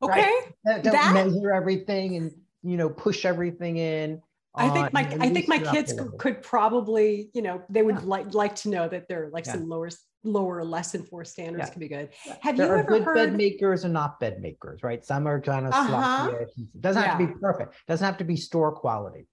Okay. 0.00 0.20
right? 0.20 0.42
Don't 0.64 0.84
don't 0.84 0.92
That- 0.92 1.26
measure 1.26 1.52
everything 1.52 2.16
and 2.16 2.32
you 2.62 2.76
know 2.76 2.88
push 2.88 3.24
everything 3.24 3.76
in. 3.78 4.22
I 4.54 4.68
uh, 4.68 4.72
think 4.72 4.92
my 4.92 5.00
I 5.20 5.30
think 5.30 5.48
my 5.48 5.56
loosen 5.56 5.62
it 5.62 5.66
up 5.66 5.74
kids 5.74 5.92
could, 5.92 6.18
could 6.18 6.42
probably, 6.42 7.30
you 7.34 7.42
know, 7.42 7.62
they 7.68 7.82
would 7.82 7.96
Yeah. 7.96 8.04
like 8.04 8.34
like 8.34 8.54
to 8.56 8.68
know 8.70 8.88
that 8.88 9.08
there 9.08 9.24
are 9.24 9.30
like 9.30 9.46
Yeah. 9.46 9.54
some 9.54 9.68
lower 9.68 9.90
lower 10.32 10.64
less 10.64 10.92
than 10.92 11.02
four 11.02 11.24
standards 11.24 11.68
Yeah. 11.68 11.72
can 11.72 11.80
be 11.80 11.88
good. 11.88 12.10
Have 12.42 12.56
there 12.56 12.66
you 12.66 12.72
are 12.72 12.78
ever 12.78 12.88
good 12.88 13.02
heard 13.04 13.14
bed 13.14 13.36
makers 13.36 13.84
and 13.84 13.92
not 13.92 14.20
bed 14.20 14.40
makers, 14.40 14.82
right? 14.82 15.04
Some 15.04 15.26
are 15.26 15.40
kind 15.40 15.66
of 15.66 15.74
Uh-huh. 15.74 15.86
sloppy. 15.86 16.44
It 16.74 16.80
doesn't 16.80 17.02
have 17.02 17.18
to 17.18 17.26
be 17.26 17.32
perfect. 17.40 17.74
It 17.74 17.86
Doesn't 17.88 18.04
have 18.04 18.18
to 18.18 18.24
be 18.24 18.36
store 18.36 18.72
quality. 18.72 19.26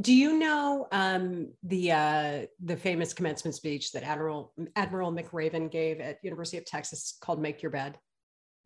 Do 0.00 0.14
you 0.14 0.38
know 0.38 0.86
um, 0.92 1.52
the 1.64 1.90
uh, 1.92 2.46
the 2.64 2.76
famous 2.76 3.12
commencement 3.12 3.56
speech 3.56 3.90
that 3.92 4.04
Admiral 4.04 4.52
Admiral 4.76 5.12
McRaven 5.12 5.70
gave 5.70 5.98
at 6.00 6.18
University 6.22 6.56
of 6.56 6.64
Texas 6.64 7.18
called 7.20 7.40
"Make 7.40 7.62
Your 7.62 7.72
Bed"? 7.72 7.98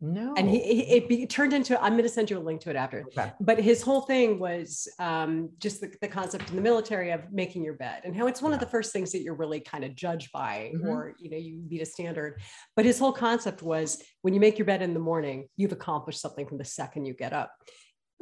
No. 0.05 0.33
And 0.35 0.49
he, 0.49 0.59
he 0.59 0.81
it 0.97 1.07
be, 1.07 1.25
turned 1.25 1.53
into. 1.53 1.81
I'm 1.81 1.93
going 1.93 2.03
to 2.03 2.09
send 2.09 2.29
you 2.29 2.37
a 2.37 2.41
link 2.43 2.59
to 2.61 2.69
it 2.69 2.75
after. 2.75 3.05
Okay. 3.17 3.31
But 3.39 3.57
his 3.59 3.81
whole 3.81 4.01
thing 4.01 4.37
was 4.37 4.85
um, 4.99 5.51
just 5.59 5.79
the, 5.79 5.93
the 6.01 6.09
concept 6.09 6.49
in 6.49 6.57
the 6.57 6.61
military 6.61 7.11
of 7.11 7.21
making 7.31 7.63
your 7.63 7.75
bed 7.75 8.01
and 8.03 8.13
how 8.13 8.27
it's 8.27 8.41
one 8.41 8.51
of 8.53 8.59
the 8.59 8.65
first 8.65 8.91
things 8.91 9.13
that 9.13 9.21
you're 9.21 9.33
really 9.33 9.61
kind 9.61 9.85
of 9.85 9.95
judged 9.95 10.33
by, 10.33 10.73
Mhm. 10.75 10.87
or 10.89 11.15
you 11.19 11.29
know, 11.29 11.37
you 11.37 11.61
meet 11.69 11.81
a 11.81 11.85
standard. 11.85 12.41
But 12.75 12.83
his 12.83 12.99
whole 12.99 13.13
concept 13.13 13.63
was 13.63 14.03
when 14.23 14.33
you 14.33 14.41
make 14.41 14.57
your 14.59 14.65
bed 14.65 14.81
in 14.81 14.93
the 14.93 14.99
morning, 14.99 15.47
you've 15.55 15.71
accomplished 15.71 16.19
something 16.19 16.45
from 16.47 16.57
the 16.57 16.65
second 16.65 17.05
you 17.05 17.13
get 17.13 17.31
up. 17.31 17.51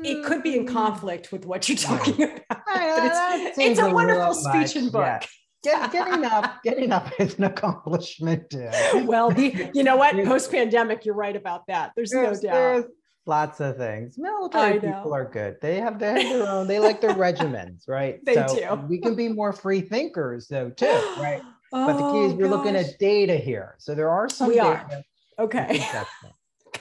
It 0.04 0.24
could 0.26 0.44
be 0.44 0.56
in 0.58 0.65
Mm. 0.67 0.74
conflict 0.74 1.32
with 1.32 1.46
what 1.46 1.67
you're 1.67 1.78
talking 1.80 2.13
about. 2.24 2.41
But 2.67 3.06
it's- 3.06 3.58
it's 3.58 3.80
a 3.80 3.89
wonderful 3.89 4.36
speech 4.36 4.76
and 4.76 4.91
book. 4.91 5.02
yeah. 5.02 5.20
Get, 5.63 5.91
getting 5.91 6.26
up, 6.26 6.63
getting 6.63 6.91
up 6.91 7.12
is 7.19 7.38
an 7.38 7.43
accomplishment 7.43 8.50
too. 8.50 8.69
Well, 9.06 9.30
the, 9.32 9.69
you 9.74 9.84
know 9.84 9.95
what? 9.95 10.15
Post 10.26 10.52
pandemic, 10.52 11.06
you're 11.06 11.15
right 11.15 11.36
about 11.36 11.67
that. 11.67 11.91
There's 11.95 12.12
no 12.12 12.32
doubt. 12.32 12.41
there's 12.41 12.86
lots 13.28 13.60
of 13.60 13.78
things. 13.78 14.17
Military 14.17 14.80
people 14.80 15.13
are 15.13 15.30
good. 15.30 15.58
They 15.62 15.80
have, 15.80 16.00
they 16.00 16.24
have 16.24 16.34
their 16.39 16.47
own. 16.47 16.67
They 16.67 16.80
like 16.80 17.00
their 17.02 17.13
regimens, 17.13 17.88
right? 17.88 18.19
They 18.26 18.36
so 18.36 18.47
do. 18.47 18.88
We 18.88 19.00
can 19.00 19.15
be 19.15 19.28
more 19.30 19.54
free 19.54 19.82
thinkers 19.82 20.47
though 20.47 20.69
too, 20.71 20.86
right? 21.17 21.41
But 21.71 21.93
the 21.93 22.00
key 22.00 22.17
Oh, 22.17 22.28
is 22.28 22.34
we're 22.34 22.50
looking 22.50 22.76
at 22.76 23.00
data 23.00 23.38
here. 23.38 23.76
So 23.80 23.95
there 23.95 24.10
are 24.10 24.28
some 24.28 24.50
We 24.50 24.56
data. 24.56 25.04
are. 25.39 25.45
Okay. 25.45 25.82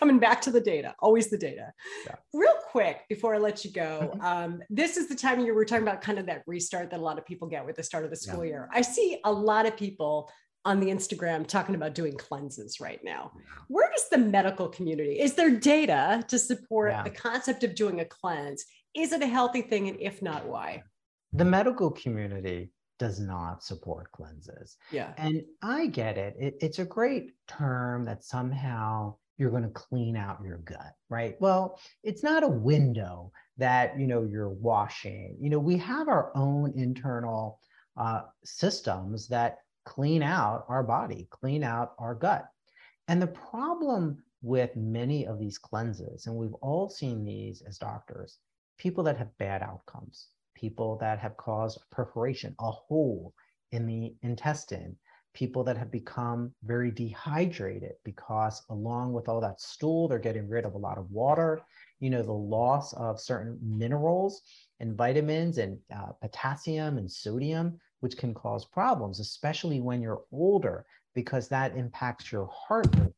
Coming 0.01 0.19
back 0.19 0.41
to 0.41 0.51
the 0.51 0.61
data, 0.61 0.95
always 1.01 1.29
the 1.29 1.37
data. 1.39 1.73
Yeah. 2.07 2.15
Real 2.33 2.55
quick 2.71 3.03
before 3.09 3.35
I 3.35 3.39
let 3.39 3.65
you 3.65 3.71
go, 3.71 4.13
Mhm. 4.15 4.23
um, 4.25 4.63
this 4.71 4.97
is 4.97 5.09
the 5.09 5.15
time 5.15 5.39
of 5.39 5.45
year 5.45 5.55
we're 5.55 5.67
talking 5.67 5.87
about 5.87 6.01
kind 6.01 6.19
of 6.19 6.27
that 6.27 6.43
restart 6.47 6.91
that 6.91 6.99
a 6.99 7.03
lot 7.03 7.19
of 7.19 7.27
people 7.27 7.47
get 7.47 7.65
with 7.67 7.77
the 7.77 7.83
start 7.83 8.05
of 8.05 8.11
the 8.11 8.17
school 8.17 8.45
Yeah. 8.45 8.51
year. 8.53 8.69
I 8.73 8.81
see 8.81 9.21
a 9.25 9.31
lot 9.33 9.67
of 9.67 9.77
people 9.77 10.31
on 10.65 10.81
the 10.81 10.87
Instagram 10.89 11.47
talking 11.47 11.75
about 11.75 11.95
doing 11.95 12.15
cleanses 12.17 12.81
right 12.81 13.03
now. 13.05 13.33
Where 13.69 13.91
does 13.95 14.09
the 14.09 14.19
medical 14.19 14.69
community, 14.69 15.19
is 15.21 15.35
there 15.35 15.51
data 15.51 16.23
to 16.29 16.39
support 16.39 16.93
Yeah. 16.93 17.03
the 17.03 17.11
concept 17.11 17.63
of 17.65 17.75
doing 17.75 18.01
a 18.01 18.05
cleanse? 18.05 18.65
Is 18.95 19.13
it 19.13 19.23
a 19.23 19.27
healthy 19.27 19.63
thing? 19.63 19.89
And 19.89 19.99
if 20.01 20.21
not, 20.23 20.47
why? 20.47 20.83
The 21.33 21.45
medical 21.45 21.91
community 21.91 22.73
does 22.99 23.21
not 23.21 23.63
support 23.63 24.13
cleanses. 24.13 24.77
Yeah. 24.91 25.15
And 25.17 25.43
I 25.63 25.87
get 25.87 26.19
it. 26.19 26.37
it. 26.39 26.57
It's 26.61 26.79
a 26.79 26.85
great 26.85 27.33
term 27.49 28.05
that 28.05 28.23
somehow 28.25 29.17
you're 29.41 29.51
going 29.51 29.63
to 29.63 29.71
clean 29.71 30.17
out 30.17 30.45
your 30.45 30.59
gut, 30.59 30.95
right? 31.09 31.35
Well, 31.41 31.81
it's 32.05 32.23
not 32.23 32.45
a 32.45 32.49
window 32.49 33.33
that 33.57 33.99
you 33.99 34.07
know 34.07 34.23
you're 34.23 34.51
washing. 34.51 35.37
You 35.41 35.49
know, 35.49 35.59
we 35.59 35.79
have 35.79 36.09
our 36.09 36.31
own 36.37 36.75
internal 36.77 37.59
uh, 37.97 38.23
systems 38.45 39.29
that 39.29 39.61
clean 39.87 40.23
out 40.23 40.67
our 40.69 40.83
body, 40.83 41.27
clean 41.31 41.65
out 41.65 41.95
our 41.99 42.15
gut. 42.15 42.45
And 43.09 43.21
the 43.21 43.29
problem 43.29 44.23
with 44.43 44.77
many 44.77 45.27
of 45.27 45.39
these 45.39 45.57
cleanses, 45.57 46.27
and 46.27 46.37
we've 46.37 46.55
all 46.61 46.91
seen 46.91 47.25
these 47.25 47.63
as 47.63 47.79
doctors, 47.79 48.39
people 48.77 49.03
that 49.05 49.17
have 49.17 49.37
bad 49.39 49.63
outcomes, 49.63 50.29
people 50.55 50.99
that 50.99 51.19
have 51.19 51.37
caused 51.39 51.81
perforation, 51.91 52.55
a 52.61 52.71
hole 52.71 53.33
in 53.73 53.87
the 53.87 54.15
intestine, 54.23 54.97
people 55.33 55.63
that 55.65 55.77
have 55.77 55.91
become 55.91 56.53
very 56.65 56.91
dehydrated 56.91 57.93
because 58.05 58.63
along 58.71 59.13
with 59.13 59.29
all 59.29 59.41
that 59.41 59.61
stool, 59.61 60.09
they're 60.09 60.19
getting 60.19 60.49
rid 60.49 60.65
of 60.65 60.75
a 60.75 60.79
lot 60.79 60.99
of 60.99 61.11
water, 61.11 61.61
you 62.01 62.11
know, 62.11 62.23
the 62.23 62.33
loss 62.33 62.93
of 62.95 63.21
certain 63.21 63.59
minerals 63.63 64.43
and 64.81 64.97
vitamins 64.97 65.59
and 65.59 65.79
uh, 65.95 66.13
potassium 66.21 66.99
and 66.99 67.11
sodium 67.11 67.79
which 68.01 68.17
can 68.17 68.35
cause 68.35 68.65
problems, 68.65 69.21
especially 69.21 69.81
when 69.81 70.03
you're 70.03 70.23
older, 70.33 70.85
because 71.15 71.49
that 71.49 71.77
impacts 71.77 72.33
your 72.33 72.49
heart 72.53 72.89
rate. 72.99 73.13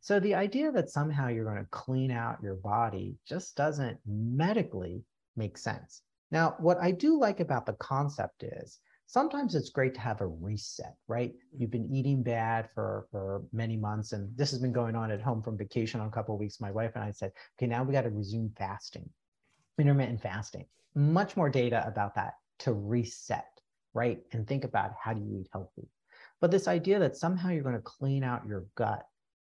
So 0.00 0.18
the 0.18 0.34
idea 0.34 0.72
that 0.72 0.90
somehow 0.90 1.28
you're 1.28 1.44
going 1.44 1.62
to 1.62 1.70
clean 1.70 2.10
out 2.10 2.42
your 2.42 2.54
body 2.54 3.16
just 3.26 3.56
doesn't 3.56 3.98
medically 4.06 5.02
make 5.36 5.58
sense. 5.58 6.02
Now, 6.30 6.56
what 6.58 6.78
I 6.80 6.90
do 6.90 7.18
like 7.18 7.40
about 7.40 7.66
the 7.66 7.74
concept 7.74 8.42
is 8.42 8.78
sometimes 9.08 9.54
it's 9.54 9.70
great 9.70 9.94
to 9.94 10.00
have 10.00 10.20
a 10.20 10.26
reset, 10.26 10.94
right? 11.08 11.30
Mm-hmm. 11.30 11.60
You've 11.60 11.70
been 11.70 11.92
eating 11.92 12.22
bad 12.22 12.68
for, 12.74 13.06
for 13.10 13.42
many 13.52 13.76
months, 13.76 14.12
and 14.12 14.30
this 14.36 14.50
has 14.50 14.60
been 14.60 14.72
going 14.72 14.94
on 14.94 15.10
at 15.10 15.20
home 15.20 15.42
from 15.42 15.58
vacation 15.58 16.00
on 16.00 16.06
a 16.06 16.12
couple 16.12 16.34
of 16.34 16.40
weeks. 16.40 16.60
My 16.60 16.70
wife 16.70 16.92
and 16.94 17.02
I 17.02 17.10
said, 17.10 17.32
okay, 17.58 17.66
now 17.66 17.82
we 17.82 17.92
got 17.92 18.02
to 18.02 18.10
resume 18.10 18.52
fasting, 18.56 19.08
intermittent 19.78 20.22
fasting. 20.22 20.66
Much 20.94 21.36
more 21.36 21.48
data 21.48 21.84
about 21.86 22.14
that 22.14 22.34
to 22.60 22.72
reset, 22.72 23.48
right? 23.94 24.20
And 24.32 24.46
think 24.46 24.64
about 24.64 24.92
how 25.02 25.14
do 25.14 25.20
you 25.20 25.40
eat 25.40 25.48
healthy. 25.52 25.88
But 26.40 26.50
this 26.50 26.68
idea 26.68 26.98
that 26.98 27.16
somehow 27.16 27.48
you're 27.48 27.62
going 27.62 27.74
to 27.74 27.80
clean 27.80 28.22
out 28.22 28.46
your 28.46 28.66
gut, 28.76 29.04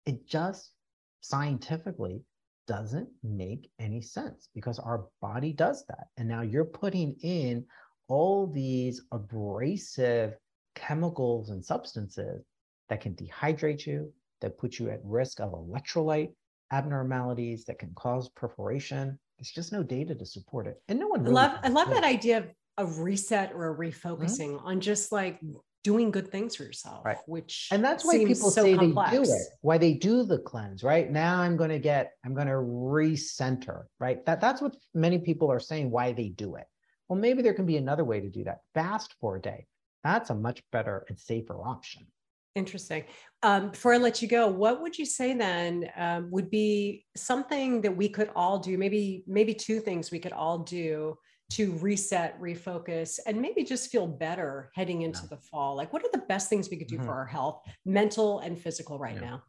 it 0.07 0.27
just 0.27 0.73
scientifically 1.21 2.23
doesn't 2.67 3.09
make 3.23 3.71
any 3.79 4.01
sense 4.01 4.49
because 4.55 4.79
our 4.79 5.07
body 5.21 5.53
does 5.53 5.85
that. 5.89 6.07
And 6.17 6.29
now 6.29 6.43
you're 6.43 6.65
putting 6.65 7.17
in 7.23 7.67
all 8.11 8.47
these 8.47 9.03
abrasive 9.13 10.37
chemicals 10.75 11.51
and 11.51 11.65
substances 11.65 12.45
that 12.89 13.01
can 13.01 13.15
dehydrate 13.15 13.87
you, 13.87 14.13
that 14.41 14.59
put 14.59 14.79
you 14.79 14.91
at 14.91 15.01
risk 15.05 15.41
of 15.41 15.53
electrolyte 15.53 16.33
abnormalities 16.73 17.65
that 17.65 17.79
can 17.79 17.93
cause 17.95 18.29
perforation. 18.31 19.19
There's 19.39 19.51
just 19.51 19.73
no 19.73 19.83
data 19.83 20.15
to 20.15 20.27
support 20.27 20.67
it. 20.67 20.81
And 20.89 20.99
no 20.99 21.09
one 21.09 21.23
really 21.23 21.37
I 21.37 21.47
love 21.47 21.59
I 21.63 21.69
love 21.69 21.91
that 21.91 22.05
idea 22.05 22.39
of 22.39 22.45
a 22.79 22.87
reset 22.87 23.53
or 23.53 23.73
a 23.73 23.77
refocusing 23.77 24.57
mm-hmm. 24.57 24.67
on 24.67 24.81
just 24.81 25.13
like 25.13 25.41
doing 25.83 26.11
good 26.11 26.31
things 26.31 26.55
for 26.55 26.65
yourself 26.65 27.03
right 27.07 27.17
which 27.27 27.69
and 27.73 27.83
that's 27.83 28.05
why 28.05 28.19
people 28.19 28.51
so 28.51 28.63
say 28.63 28.77
complex. 28.77 29.11
they 29.11 29.17
do 29.17 29.23
it 29.23 29.43
why 29.63 29.79
they 29.79 29.95
do 29.95 30.25
the 30.25 30.39
cleanse 30.41 30.83
right 30.83 31.11
now 31.11 31.41
i'm 31.41 31.57
going 31.57 31.71
to 31.71 31.79
get 31.79 32.13
i'm 32.23 32.35
going 32.35 32.47
to 32.47 32.53
recenter 32.53 33.85
right 33.99 34.25
that 34.27 34.43
that's 34.43 34.61
what 34.61 34.77
many 34.93 35.19
people 35.19 35.51
are 35.51 35.59
saying 35.59 35.91
why 35.91 36.13
they 36.13 36.29
do 36.29 36.57
it 36.57 36.67
well 37.11 37.19
maybe 37.19 37.43
there 37.43 37.53
can 37.53 37.67
be 37.67 37.77
another 37.77 38.05
way 38.05 38.21
to 38.21 38.31
do 38.31 38.43
that 38.45 38.61
fast 38.73 39.15
for 39.21 39.37
a 39.37 39.41
day 39.41 39.67
that's 40.03 40.31
a 40.31 40.35
much 40.35 40.63
better 40.73 41.05
and 41.09 41.19
safer 41.19 41.61
option 41.61 42.07
interesting 42.55 43.05
um, 43.43 43.71
before 43.71 43.93
i 43.93 43.99
let 43.99 44.23
you 44.23 44.29
go 44.29 44.49
what 44.49 44.81
would 44.81 44.97
you 44.97 45.05
say 45.05 45.35
then 45.35 45.91
um, 45.97 46.31
would 46.31 46.49
be 46.49 47.05
something 47.17 47.83
that 47.83 47.95
we 47.95 48.09
could 48.09 48.31
all 48.35 48.59
do 48.59 48.79
maybe 48.79 49.23
maybe 49.27 49.53
two 49.53 49.81
things 49.81 50.11
we 50.11 50.19
could 50.19 50.33
all 50.33 50.59
do 50.61 51.15
to 51.51 51.73
reset, 51.81 52.41
refocus, 52.41 53.19
and 53.27 53.41
maybe 53.41 53.65
just 53.65 53.91
feel 53.91 54.07
better 54.07 54.71
heading 54.75 55.03
into 55.03 55.23
yeah. 55.23 55.31
the 55.31 55.37
fall? 55.37 55.77
Like, 55.77 55.93
what 55.93 56.03
are 56.05 56.11
the 56.13 56.23
best 56.29 56.49
things 56.49 56.71
we 56.71 56.77
could 56.77 56.87
do 56.87 56.97
mm-hmm. 56.97 57.07
for 57.07 57.13
our 57.13 57.27
health, 57.27 57.63
mental 57.85 58.39
and 58.39 58.59
physical, 58.59 58.99
right 58.99 59.17
yeah. 59.17 59.31
now? 59.31 59.43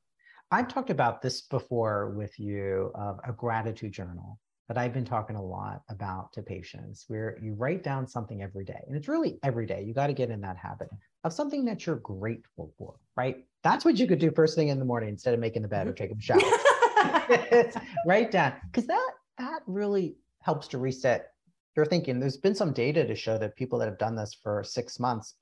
I've 0.50 0.68
talked 0.68 0.90
about 0.90 1.22
this 1.22 1.42
before 1.42 2.10
with 2.10 2.38
you 2.40 2.92
of 2.96 3.20
a 3.24 3.32
gratitude 3.32 3.94
journal 3.94 4.40
that 4.72 4.78
I've 4.78 4.94
been 4.94 5.04
talking 5.04 5.36
a 5.36 5.44
lot 5.44 5.82
about 5.90 6.32
to 6.32 6.42
patients, 6.42 7.04
where 7.10 7.38
you 7.42 7.56
write 7.56 7.84
down 7.84 8.08
something 8.08 8.42
every 8.42 8.64
day. 8.64 8.82
And 8.88 8.96
it's 8.96 9.10
really 9.10 9.38
every 9.44 9.66
day. 9.66 9.84
You 9.84 9.94
got 9.94 10.08
to 10.08 10.14
get 10.14 10.30
in 10.30 10.40
that 10.42 10.56
habit 10.56 10.88
of 11.26 11.34
something 11.34 11.66
that 11.66 11.86
you're 11.86 11.98
grateful 11.98 12.74
for, 12.78 12.96
right? 13.18 13.46
That's 13.64 13.84
what 13.84 13.98
you 13.98 14.08
could 14.08 14.20
do 14.20 14.32
first 14.32 14.56
thing 14.56 14.70
in 14.70 14.80
the 14.80 14.86
morning 14.86 15.10
instead 15.10 15.34
of 15.34 15.42
making 15.42 15.64
the 15.64 15.68
bed 15.68 15.88
or 15.88 15.92
mm-hmm. 15.92 16.04
taking 16.04 16.18
a 16.18 16.22
shower. 16.22 16.40
write 18.06 18.32
down 18.32 18.54
because 18.72 18.88
that 18.88 19.10
that 19.38 19.60
really 19.68 20.16
helps 20.42 20.68
to 20.70 20.78
reset 20.78 21.32
you're 21.76 21.86
thinking 21.86 22.20
there's 22.20 22.38
been 22.38 22.56
some 22.56 22.74
data 22.74 23.06
to 23.06 23.16
show 23.16 23.38
that 23.38 23.56
people 23.56 23.80
that 23.80 23.88
have 23.88 23.98
done 23.98 24.16
this 24.16 24.38
for 24.42 24.64
six 24.64 25.00
months 25.00 25.36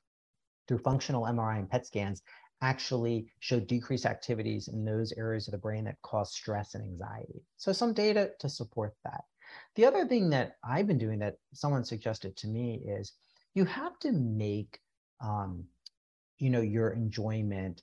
through 0.68 0.80
functional 0.80 1.24
MRI 1.24 1.60
and 1.60 1.70
PET 1.70 1.86
scans 1.86 2.22
actually 2.62 3.28
show 3.40 3.60
decreased 3.60 4.06
activities 4.06 4.68
in 4.68 4.84
those 4.84 5.14
areas 5.14 5.48
of 5.48 5.54
the 5.54 5.58
brain 5.58 5.86
that 5.86 6.02
cause 6.02 6.34
stress 6.34 6.76
and 6.76 6.84
anxiety. 6.84 7.42
So 7.58 7.72
some 7.72 7.94
data 7.94 8.32
to 8.40 8.50
support 8.50 8.94
that. 9.06 9.24
The 9.76 9.86
other 9.86 10.06
thing 10.06 10.30
that 10.32 10.58
I've 10.64 10.88
been 10.88 10.98
doing 10.98 11.20
that 11.20 11.36
someone 11.54 11.84
suggested 11.84 12.36
to 12.38 12.48
me 12.48 12.84
is 12.86 13.14
you 13.56 13.66
have 13.66 13.98
to 14.00 14.12
make 14.12 14.80
um, 15.22 15.66
you 16.38 16.50
know 16.50 16.62
your 16.62 16.92
enjoyment 16.92 17.82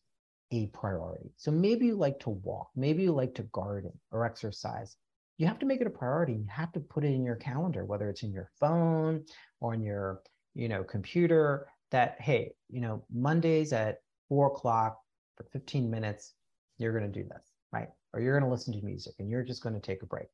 a 0.52 0.66
priority. 0.68 1.32
So 1.36 1.50
maybe 1.50 1.86
you 1.86 1.96
like 1.96 2.20
to 2.20 2.30
walk, 2.30 2.68
maybe 2.76 3.02
you 3.02 3.12
like 3.12 3.34
to 3.34 3.42
garden 3.44 3.92
or 4.12 4.24
exercise 4.24 4.96
you 5.38 5.46
have 5.46 5.58
to 5.58 5.66
make 5.66 5.80
it 5.80 5.86
a 5.86 5.90
priority. 5.90 6.32
You 6.32 6.46
have 6.48 6.72
to 6.72 6.80
put 6.80 7.04
it 7.04 7.08
in 7.08 7.24
your 7.24 7.36
calendar, 7.36 7.84
whether 7.84 8.08
it's 8.08 8.22
in 8.22 8.32
your 8.32 8.50
phone 8.58 9.24
or 9.60 9.74
on 9.74 9.82
your, 9.82 10.22
you 10.54 10.68
know, 10.68 10.82
computer. 10.84 11.68
That 11.92 12.20
hey, 12.20 12.52
you 12.68 12.80
know, 12.80 13.04
Mondays 13.14 13.72
at 13.72 13.98
four 14.28 14.48
o'clock 14.48 14.98
for 15.36 15.44
15 15.52 15.90
minutes, 15.90 16.34
you're 16.78 16.98
going 16.98 17.10
to 17.10 17.22
do 17.22 17.28
this, 17.28 17.52
right? 17.72 17.88
Or 18.12 18.20
you're 18.20 18.38
going 18.38 18.48
to 18.48 18.54
listen 18.54 18.74
to 18.74 18.84
music 18.84 19.14
and 19.18 19.30
you're 19.30 19.42
just 19.42 19.62
going 19.62 19.74
to 19.74 19.80
take 19.80 20.02
a 20.02 20.06
break. 20.06 20.28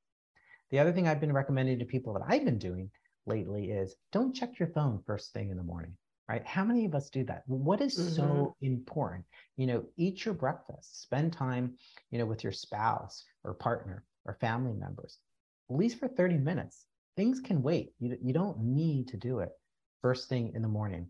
The 0.70 0.78
other 0.78 0.92
thing 0.92 1.06
I've 1.06 1.20
been 1.20 1.32
recommending 1.32 1.78
to 1.78 1.84
people 1.84 2.14
that 2.14 2.24
I've 2.26 2.44
been 2.44 2.58
doing 2.58 2.90
lately 3.26 3.70
is 3.70 3.94
don't 4.10 4.34
check 4.34 4.58
your 4.58 4.68
phone 4.68 5.00
first 5.06 5.32
thing 5.32 5.50
in 5.50 5.56
the 5.56 5.62
morning 5.62 5.96
right 6.28 6.44
how 6.44 6.64
many 6.64 6.84
of 6.84 6.92
us 6.92 7.08
do 7.08 7.22
that 7.22 7.44
what 7.46 7.80
is 7.80 7.96
mm-hmm. 7.96 8.16
so 8.16 8.56
important 8.60 9.24
you 9.56 9.64
know 9.64 9.84
eat 9.96 10.24
your 10.24 10.34
breakfast 10.34 11.02
spend 11.02 11.32
time 11.32 11.72
you 12.10 12.18
know 12.18 12.26
with 12.26 12.42
your 12.42 12.52
spouse 12.52 13.24
or 13.44 13.54
partner 13.54 14.04
or 14.24 14.34
family 14.34 14.72
members, 14.72 15.18
at 15.70 15.76
least 15.76 15.98
for 15.98 16.08
30 16.08 16.38
minutes. 16.38 16.86
Things 17.16 17.40
can 17.40 17.62
wait. 17.62 17.92
You, 17.98 18.16
you 18.22 18.32
don't 18.32 18.58
need 18.60 19.08
to 19.08 19.16
do 19.16 19.40
it 19.40 19.50
first 20.00 20.28
thing 20.28 20.52
in 20.54 20.62
the 20.62 20.68
morning. 20.68 21.08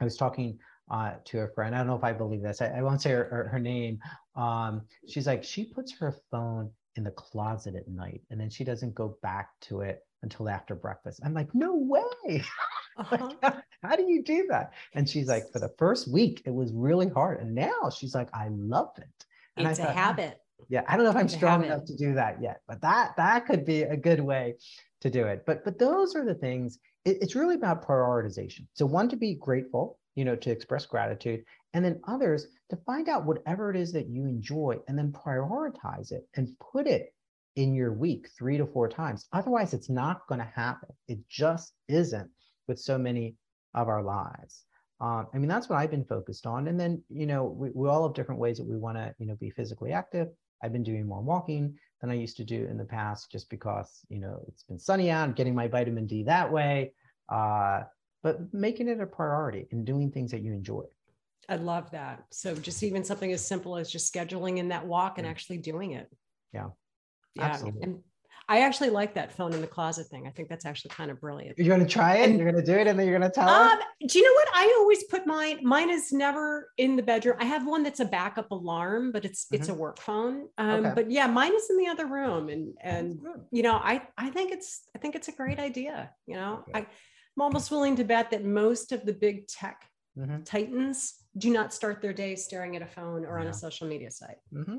I 0.00 0.04
was 0.04 0.16
talking 0.16 0.58
uh, 0.90 1.14
to 1.24 1.40
a 1.40 1.48
friend. 1.48 1.74
I 1.74 1.78
don't 1.78 1.86
know 1.88 1.96
if 1.96 2.04
I 2.04 2.12
believe 2.12 2.42
this. 2.42 2.60
I, 2.60 2.68
I 2.68 2.82
won't 2.82 3.02
say 3.02 3.10
her, 3.10 3.24
her, 3.24 3.48
her 3.48 3.58
name. 3.58 3.98
Um, 4.34 4.82
she's 5.08 5.26
like, 5.26 5.42
she 5.44 5.64
puts 5.64 5.92
her 5.98 6.14
phone 6.30 6.70
in 6.96 7.04
the 7.04 7.10
closet 7.10 7.74
at 7.74 7.88
night 7.88 8.22
and 8.30 8.40
then 8.40 8.48
she 8.50 8.64
doesn't 8.64 8.94
go 8.94 9.18
back 9.22 9.50
to 9.62 9.80
it 9.80 10.00
until 10.22 10.48
after 10.48 10.74
breakfast. 10.74 11.20
I'm 11.24 11.34
like, 11.34 11.54
no 11.54 11.74
way. 11.74 12.44
Uh-huh. 12.98 13.30
how, 13.42 13.62
how 13.82 13.94
do 13.94 14.04
you 14.04 14.22
do 14.22 14.46
that? 14.48 14.72
And 14.94 15.06
she's 15.06 15.28
like, 15.28 15.52
for 15.52 15.58
the 15.58 15.70
first 15.76 16.10
week, 16.10 16.40
it 16.46 16.50
was 16.50 16.72
really 16.72 17.10
hard. 17.10 17.42
And 17.42 17.54
now 17.54 17.90
she's 17.94 18.14
like, 18.14 18.30
I 18.32 18.48
love 18.48 18.88
it. 18.96 19.26
And 19.58 19.68
it's 19.68 19.78
I 19.78 19.82
thought, 19.82 19.90
a 19.90 19.94
habit 19.94 20.40
yeah 20.68 20.82
i 20.88 20.96
don't 20.96 21.04
know 21.04 21.10
if 21.10 21.16
i'm 21.16 21.28
strong 21.28 21.64
enough 21.64 21.84
to 21.84 21.96
do 21.96 22.14
that 22.14 22.40
yet 22.40 22.60
but 22.66 22.80
that 22.80 23.12
that 23.16 23.46
could 23.46 23.64
be 23.64 23.82
a 23.82 23.96
good 23.96 24.20
way 24.20 24.54
to 25.00 25.10
do 25.10 25.26
it 25.26 25.44
but 25.46 25.64
but 25.64 25.78
those 25.78 26.14
are 26.14 26.24
the 26.24 26.34
things 26.34 26.78
it, 27.04 27.18
it's 27.20 27.34
really 27.34 27.54
about 27.54 27.86
prioritization 27.86 28.66
so 28.74 28.86
one 28.86 29.08
to 29.08 29.16
be 29.16 29.34
grateful 29.34 29.98
you 30.16 30.24
know 30.24 30.34
to 30.34 30.50
express 30.50 30.84
gratitude 30.86 31.44
and 31.72 31.84
then 31.84 32.00
others 32.08 32.48
to 32.70 32.76
find 32.84 33.08
out 33.08 33.24
whatever 33.24 33.70
it 33.70 33.76
is 33.76 33.92
that 33.92 34.08
you 34.08 34.26
enjoy 34.26 34.76
and 34.88 34.98
then 34.98 35.12
prioritize 35.12 36.10
it 36.10 36.26
and 36.34 36.48
put 36.58 36.88
it 36.88 37.14
in 37.54 37.74
your 37.74 37.92
week 37.92 38.28
three 38.36 38.58
to 38.58 38.66
four 38.66 38.88
times 38.88 39.28
otherwise 39.32 39.72
it's 39.72 39.88
not 39.88 40.26
going 40.28 40.40
to 40.40 40.52
happen 40.54 40.88
it 41.06 41.18
just 41.28 41.72
isn't 41.88 42.28
with 42.66 42.80
so 42.80 42.98
many 42.98 43.36
of 43.74 43.88
our 43.88 44.02
lives 44.02 44.64
um, 45.00 45.26
I 45.34 45.38
mean, 45.38 45.48
that's 45.48 45.68
what 45.68 45.78
I've 45.78 45.90
been 45.90 46.04
focused 46.04 46.46
on. 46.46 46.68
And 46.68 46.80
then, 46.80 47.02
you 47.10 47.26
know, 47.26 47.44
we, 47.44 47.70
we 47.74 47.88
all 47.88 48.06
have 48.06 48.14
different 48.14 48.40
ways 48.40 48.56
that 48.58 48.66
we 48.66 48.76
want 48.76 48.96
to, 48.96 49.14
you 49.18 49.26
know, 49.26 49.36
be 49.36 49.50
physically 49.50 49.92
active. 49.92 50.28
I've 50.62 50.72
been 50.72 50.82
doing 50.82 51.06
more 51.06 51.20
walking 51.20 51.74
than 52.00 52.10
I 52.10 52.14
used 52.14 52.38
to 52.38 52.44
do 52.44 52.66
in 52.70 52.78
the 52.78 52.84
past 52.84 53.30
just 53.30 53.50
because, 53.50 54.00
you 54.08 54.18
know, 54.18 54.40
it's 54.48 54.62
been 54.62 54.78
sunny 54.78 55.10
out, 55.10 55.24
I'm 55.24 55.34
getting 55.34 55.54
my 55.54 55.68
vitamin 55.68 56.06
D 56.06 56.22
that 56.24 56.50
way. 56.50 56.92
Uh, 57.28 57.82
but 58.26 58.52
making 58.52 58.88
it 58.88 59.00
a 59.00 59.06
priority 59.06 59.68
and 59.70 59.86
doing 59.86 60.10
things 60.10 60.32
that 60.32 60.42
you 60.42 60.52
enjoy. 60.52 60.82
I 61.48 61.54
love 61.54 61.92
that. 61.92 62.24
So 62.32 62.56
just 62.56 62.82
even 62.82 63.04
something 63.04 63.30
as 63.30 63.46
simple 63.46 63.76
as 63.76 63.88
just 63.88 64.12
scheduling 64.12 64.56
in 64.56 64.66
that 64.70 64.84
walk 64.84 65.18
and 65.18 65.26
actually 65.28 65.58
doing 65.58 65.92
it. 65.92 66.10
Yeah. 66.52 66.70
Yeah. 67.36 67.44
Absolutely. 67.44 67.82
And 67.84 67.98
I 68.48 68.62
actually 68.62 68.90
like 68.90 69.14
that 69.14 69.30
phone 69.30 69.52
in 69.52 69.60
the 69.60 69.68
closet 69.68 70.08
thing. 70.08 70.26
I 70.26 70.30
think 70.30 70.48
that's 70.48 70.66
actually 70.66 70.88
kind 70.88 71.12
of 71.12 71.20
brilliant. 71.20 71.56
You're 71.56 71.68
going 71.68 71.86
to 71.86 71.92
try 71.92 72.16
it. 72.16 72.30
And, 72.30 72.36
you're 72.36 72.50
going 72.50 72.64
to 72.64 72.68
do 72.68 72.76
it, 72.76 72.88
and 72.88 72.98
then 72.98 73.06
you're 73.06 73.16
going 73.16 73.30
to 73.30 73.32
tell 73.32 73.48
um, 73.48 73.78
Do 74.08 74.18
you 74.18 74.24
know 74.24 74.32
what? 74.32 74.48
I 74.54 74.74
always 74.80 75.04
put 75.04 75.24
mine. 75.24 75.60
Mine 75.62 75.90
is 75.90 76.12
never 76.12 76.72
in 76.78 76.96
the 76.96 77.04
bedroom. 77.04 77.36
I 77.38 77.44
have 77.44 77.64
one 77.64 77.84
that's 77.84 78.00
a 78.00 78.04
backup 78.04 78.50
alarm, 78.50 79.12
but 79.12 79.24
it's 79.24 79.44
mm-hmm. 79.44 79.54
it's 79.54 79.68
a 79.68 79.74
work 79.74 80.00
phone. 80.00 80.48
Um, 80.58 80.86
okay. 80.86 80.92
But 80.96 81.10
yeah, 81.12 81.28
mine 81.28 81.54
is 81.54 81.70
in 81.70 81.76
the 81.76 81.86
other 81.86 82.06
room, 82.06 82.48
and 82.48 82.74
and 82.80 83.20
you 83.52 83.62
know, 83.62 83.74
I 83.74 84.02
I 84.18 84.30
think 84.30 84.50
it's 84.50 84.82
I 84.96 84.98
think 84.98 85.14
it's 85.14 85.28
a 85.28 85.32
great 85.32 85.60
idea. 85.60 86.10
You 86.26 86.34
know, 86.34 86.64
okay. 86.68 86.80
I, 86.80 86.86
I'm 87.36 87.42
almost 87.42 87.70
willing 87.70 87.96
to 87.96 88.04
bet 88.04 88.30
that 88.30 88.44
most 88.44 88.92
of 88.92 89.04
the 89.04 89.12
big 89.12 89.46
tech 89.46 89.84
mm-hmm. 90.18 90.42
titans 90.42 91.14
do 91.36 91.50
not 91.50 91.74
start 91.74 92.00
their 92.00 92.14
day 92.14 92.34
staring 92.34 92.76
at 92.76 92.82
a 92.82 92.86
phone 92.86 93.26
or 93.26 93.38
on 93.38 93.46
a 93.48 93.52
social 93.52 93.86
media 93.86 94.10
site. 94.10 94.38
Mm-hmm. 94.54 94.78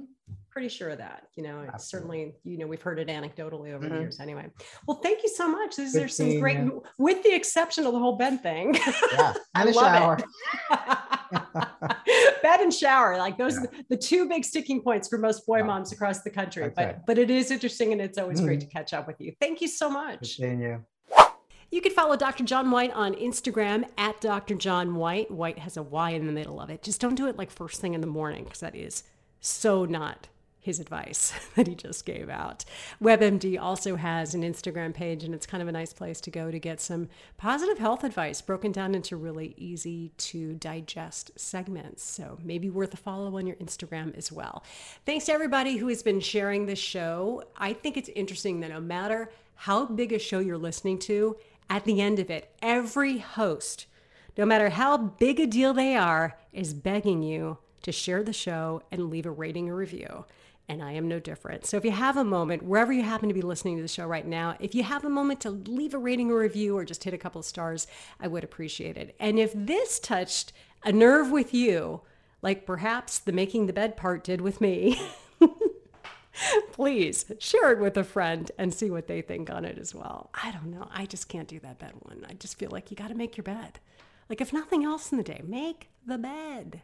Pretty 0.49 0.69
sure 0.69 0.89
of 0.89 0.97
that. 0.97 1.27
You 1.35 1.43
know, 1.43 1.63
it's 1.71 1.85
certainly, 1.85 2.33
you 2.43 2.57
know, 2.57 2.65
we've 2.65 2.81
heard 2.81 2.97
it 2.97 3.09
anecdotally 3.09 3.73
over 3.73 3.85
mm-hmm. 3.85 3.93
the 3.93 3.99
years 4.01 4.19
anyway. 4.19 4.47
Well, 4.87 4.99
thank 5.03 5.21
you 5.21 5.29
so 5.29 5.47
much. 5.47 5.75
These 5.75 5.95
are 5.95 6.07
some 6.07 6.39
great, 6.39 6.57
you. 6.57 6.81
with 6.97 7.21
the 7.21 7.35
exception 7.35 7.85
of 7.85 7.93
the 7.93 7.99
whole 7.99 8.15
bed 8.15 8.41
thing. 8.41 8.75
Yeah. 9.13 9.33
And 9.55 9.69
a 9.69 9.73
shower. 9.73 10.17
bed 12.41 12.59
and 12.59 12.73
shower. 12.73 13.17
Like 13.17 13.37
those 13.37 13.53
yeah. 13.55 13.61
are 13.61 13.67
the, 13.67 13.85
the, 13.89 13.97
two 13.97 14.27
big 14.27 14.45
sticking 14.45 14.81
points 14.81 15.07
for 15.07 15.17
most 15.17 15.45
boy 15.45 15.63
moms 15.63 15.91
across 15.91 16.21
the 16.21 16.29
country. 16.29 16.63
That's 16.63 16.75
but 16.75 16.85
right. 16.85 17.05
but 17.05 17.17
it 17.17 17.29
is 17.31 17.49
interesting 17.49 17.91
and 17.91 18.01
it's 18.01 18.17
always 18.17 18.39
great 18.39 18.59
mm-hmm. 18.59 18.67
to 18.67 18.73
catch 18.73 18.93
up 18.93 19.07
with 19.07 19.19
you. 19.19 19.33
Thank 19.39 19.61
you 19.61 19.67
so 19.67 19.89
much. 19.89 20.37
Seeing 20.37 20.61
you. 20.61 20.85
You 21.69 21.81
can 21.81 21.91
follow 21.91 22.15
Dr. 22.15 22.45
John 22.45 22.71
Whyte 22.71 22.93
on 22.93 23.13
Instagram 23.15 23.83
at 23.97 24.21
Dr. 24.21 24.55
John 24.55 24.95
Whyte. 24.95 25.29
Whyte 25.29 25.59
has 25.59 25.75
a 25.75 25.83
Y 25.83 26.11
in 26.11 26.25
the 26.25 26.31
middle 26.31 26.61
of 26.61 26.69
it. 26.69 26.81
Just 26.81 27.01
don't 27.01 27.15
do 27.15 27.27
it 27.27 27.37
like 27.37 27.51
first 27.51 27.81
thing 27.81 27.93
in 27.93 27.99
the 27.99 28.07
morning 28.07 28.45
because 28.45 28.61
that 28.61 28.75
is 28.75 29.03
so 29.41 29.83
not 29.83 30.29
his 30.61 30.79
advice 30.79 31.33
that 31.55 31.67
he 31.67 31.75
just 31.75 32.05
gave 32.05 32.29
out. 32.29 32.63
WebMD 33.03 33.59
also 33.59 33.97
has 33.97 34.33
an 34.33 34.43
Instagram 34.43 34.93
page, 34.93 35.25
and 35.25 35.33
it's 35.35 35.45
kind 35.45 35.61
of 35.61 35.67
a 35.67 35.71
nice 35.73 35.91
place 35.91 36.21
to 36.21 36.31
go 36.31 36.51
to 36.51 36.59
get 36.59 36.79
some 36.79 37.09
positive 37.35 37.79
health 37.79 38.05
advice 38.05 38.41
broken 38.41 38.71
down 38.71 38.95
into 38.95 39.17
really 39.17 39.53
easy 39.57 40.11
to 40.17 40.53
digest 40.55 41.31
segments. 41.35 42.01
So 42.01 42.37
maybe 42.43 42.69
worth 42.69 42.93
a 42.93 42.97
follow 42.97 43.37
on 43.37 43.45
your 43.45 43.57
Instagram 43.57 44.17
as 44.17 44.31
well. 44.31 44.63
Thanks 45.05 45.25
to 45.25 45.33
everybody 45.33 45.75
who 45.75 45.89
has 45.89 46.01
been 46.01 46.21
sharing 46.21 46.65
this 46.65 46.79
show. 46.79 47.43
I 47.57 47.73
think 47.73 47.97
it's 47.97 48.09
interesting 48.09 48.61
that 48.61 48.69
no 48.69 48.79
matter 48.79 49.31
how 49.55 49.85
big 49.85 50.13
a 50.13 50.19
show 50.19 50.39
you're 50.39 50.57
listening 50.57 50.99
to, 50.99 51.35
at 51.69 51.85
the 51.85 52.01
end 52.01 52.19
of 52.19 52.29
it, 52.29 52.53
every 52.61 53.19
host, 53.19 53.85
no 54.37 54.45
matter 54.45 54.69
how 54.69 54.97
big 54.97 55.39
a 55.39 55.47
deal 55.47 55.73
they 55.73 55.95
are, 55.95 56.37
is 56.51 56.73
begging 56.73 57.23
you 57.23 57.57
to 57.83 57.91
share 57.91 58.23
the 58.23 58.33
show 58.33 58.81
and 58.91 59.09
leave 59.09 59.25
a 59.25 59.31
rating 59.31 59.69
or 59.69 59.75
review 59.75 60.25
and 60.69 60.83
I 60.83 60.91
am 60.93 61.07
no 61.07 61.19
different. 61.19 61.65
So 61.65 61.77
if 61.77 61.85
you 61.85 61.91
have 61.91 62.17
a 62.17 62.23
moment, 62.23 62.63
wherever 62.63 62.91
you 62.91 63.01
happen 63.01 63.29
to 63.29 63.33
be 63.33 63.41
listening 63.41 63.77
to 63.77 63.81
the 63.81 63.87
show 63.87 64.05
right 64.05 64.25
now, 64.25 64.57
if 64.59 64.75
you 64.75 64.83
have 64.83 65.05
a 65.05 65.09
moment 65.09 65.39
to 65.41 65.49
leave 65.49 65.93
a 65.93 65.97
rating 65.97 66.29
or 66.29 66.39
review 66.39 66.77
or 66.77 66.83
just 66.83 67.03
hit 67.03 67.13
a 67.13 67.17
couple 67.17 67.39
of 67.39 67.45
stars, 67.45 67.87
I 68.19 68.27
would 68.27 68.43
appreciate 68.43 68.97
it. 68.97 69.15
And 69.19 69.39
if 69.39 69.53
this 69.55 69.99
touched 69.99 70.51
a 70.83 70.91
nerve 70.91 71.31
with 71.31 71.53
you, 71.53 72.01
like 72.41 72.65
perhaps 72.65 73.19
the 73.19 73.31
making 73.31 73.67
the 73.67 73.73
bed 73.73 73.95
part 73.95 74.23
did 74.23 74.41
with 74.41 74.59
me, 74.59 74.99
please 76.71 77.31
share 77.39 77.71
it 77.71 77.79
with 77.79 77.97
a 77.97 78.03
friend 78.03 78.51
and 78.57 78.73
see 78.73 78.89
what 78.89 79.07
they 79.07 79.21
think 79.21 79.49
on 79.49 79.65
it 79.65 79.77
as 79.77 79.93
well. 79.95 80.29
I 80.33 80.51
don't 80.51 80.71
know. 80.71 80.87
I 80.91 81.05
just 81.05 81.29
can't 81.29 81.47
do 81.47 81.59
that 81.59 81.79
bed 81.79 81.93
one. 81.99 82.25
I 82.29 82.33
just 82.33 82.57
feel 82.57 82.69
like 82.71 82.91
you 82.91 82.97
got 82.97 83.09
to 83.09 83.15
make 83.15 83.37
your 83.37 83.43
bed. 83.43 83.79
Like, 84.29 84.41
if 84.41 84.51
nothing 84.51 84.83
else 84.83 85.11
in 85.11 85.17
the 85.17 85.23
day, 85.23 85.41
make 85.45 85.89
the 86.05 86.17
bed. 86.17 86.81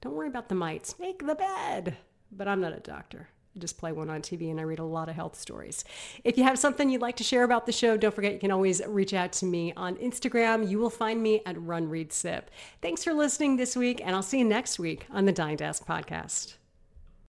Don't 0.00 0.14
worry 0.14 0.28
about 0.28 0.48
the 0.48 0.54
mites. 0.54 0.98
Make 0.98 1.26
the 1.26 1.34
bed 1.34 1.96
but 2.32 2.48
I'm 2.48 2.60
not 2.60 2.72
a 2.72 2.80
doctor. 2.80 3.28
I 3.56 3.58
just 3.58 3.78
play 3.78 3.92
one 3.92 4.10
on 4.10 4.20
TV 4.20 4.50
and 4.50 4.60
I 4.60 4.64
read 4.64 4.78
a 4.78 4.84
lot 4.84 5.08
of 5.08 5.14
health 5.14 5.38
stories. 5.38 5.84
If 6.22 6.36
you 6.36 6.44
have 6.44 6.58
something 6.58 6.90
you'd 6.90 7.00
like 7.00 7.16
to 7.16 7.24
share 7.24 7.44
about 7.44 7.66
the 7.66 7.72
show, 7.72 7.96
don't 7.96 8.14
forget 8.14 8.34
you 8.34 8.38
can 8.38 8.50
always 8.50 8.82
reach 8.86 9.14
out 9.14 9.32
to 9.34 9.46
me 9.46 9.72
on 9.76 9.96
Instagram. 9.96 10.68
You 10.68 10.78
will 10.78 10.90
find 10.90 11.22
me 11.22 11.40
at 11.46 11.60
Run 11.60 11.88
Read 11.88 12.12
Sip. 12.12 12.50
Thanks 12.82 13.02
for 13.02 13.12
listening 13.12 13.56
this 13.56 13.74
week, 13.74 14.00
and 14.04 14.14
I'll 14.14 14.22
see 14.22 14.38
you 14.38 14.44
next 14.44 14.78
week 14.78 15.06
on 15.10 15.24
the 15.24 15.32
Dying 15.32 15.56
to 15.58 15.64
Ask 15.64 15.86
podcast. 15.86 16.57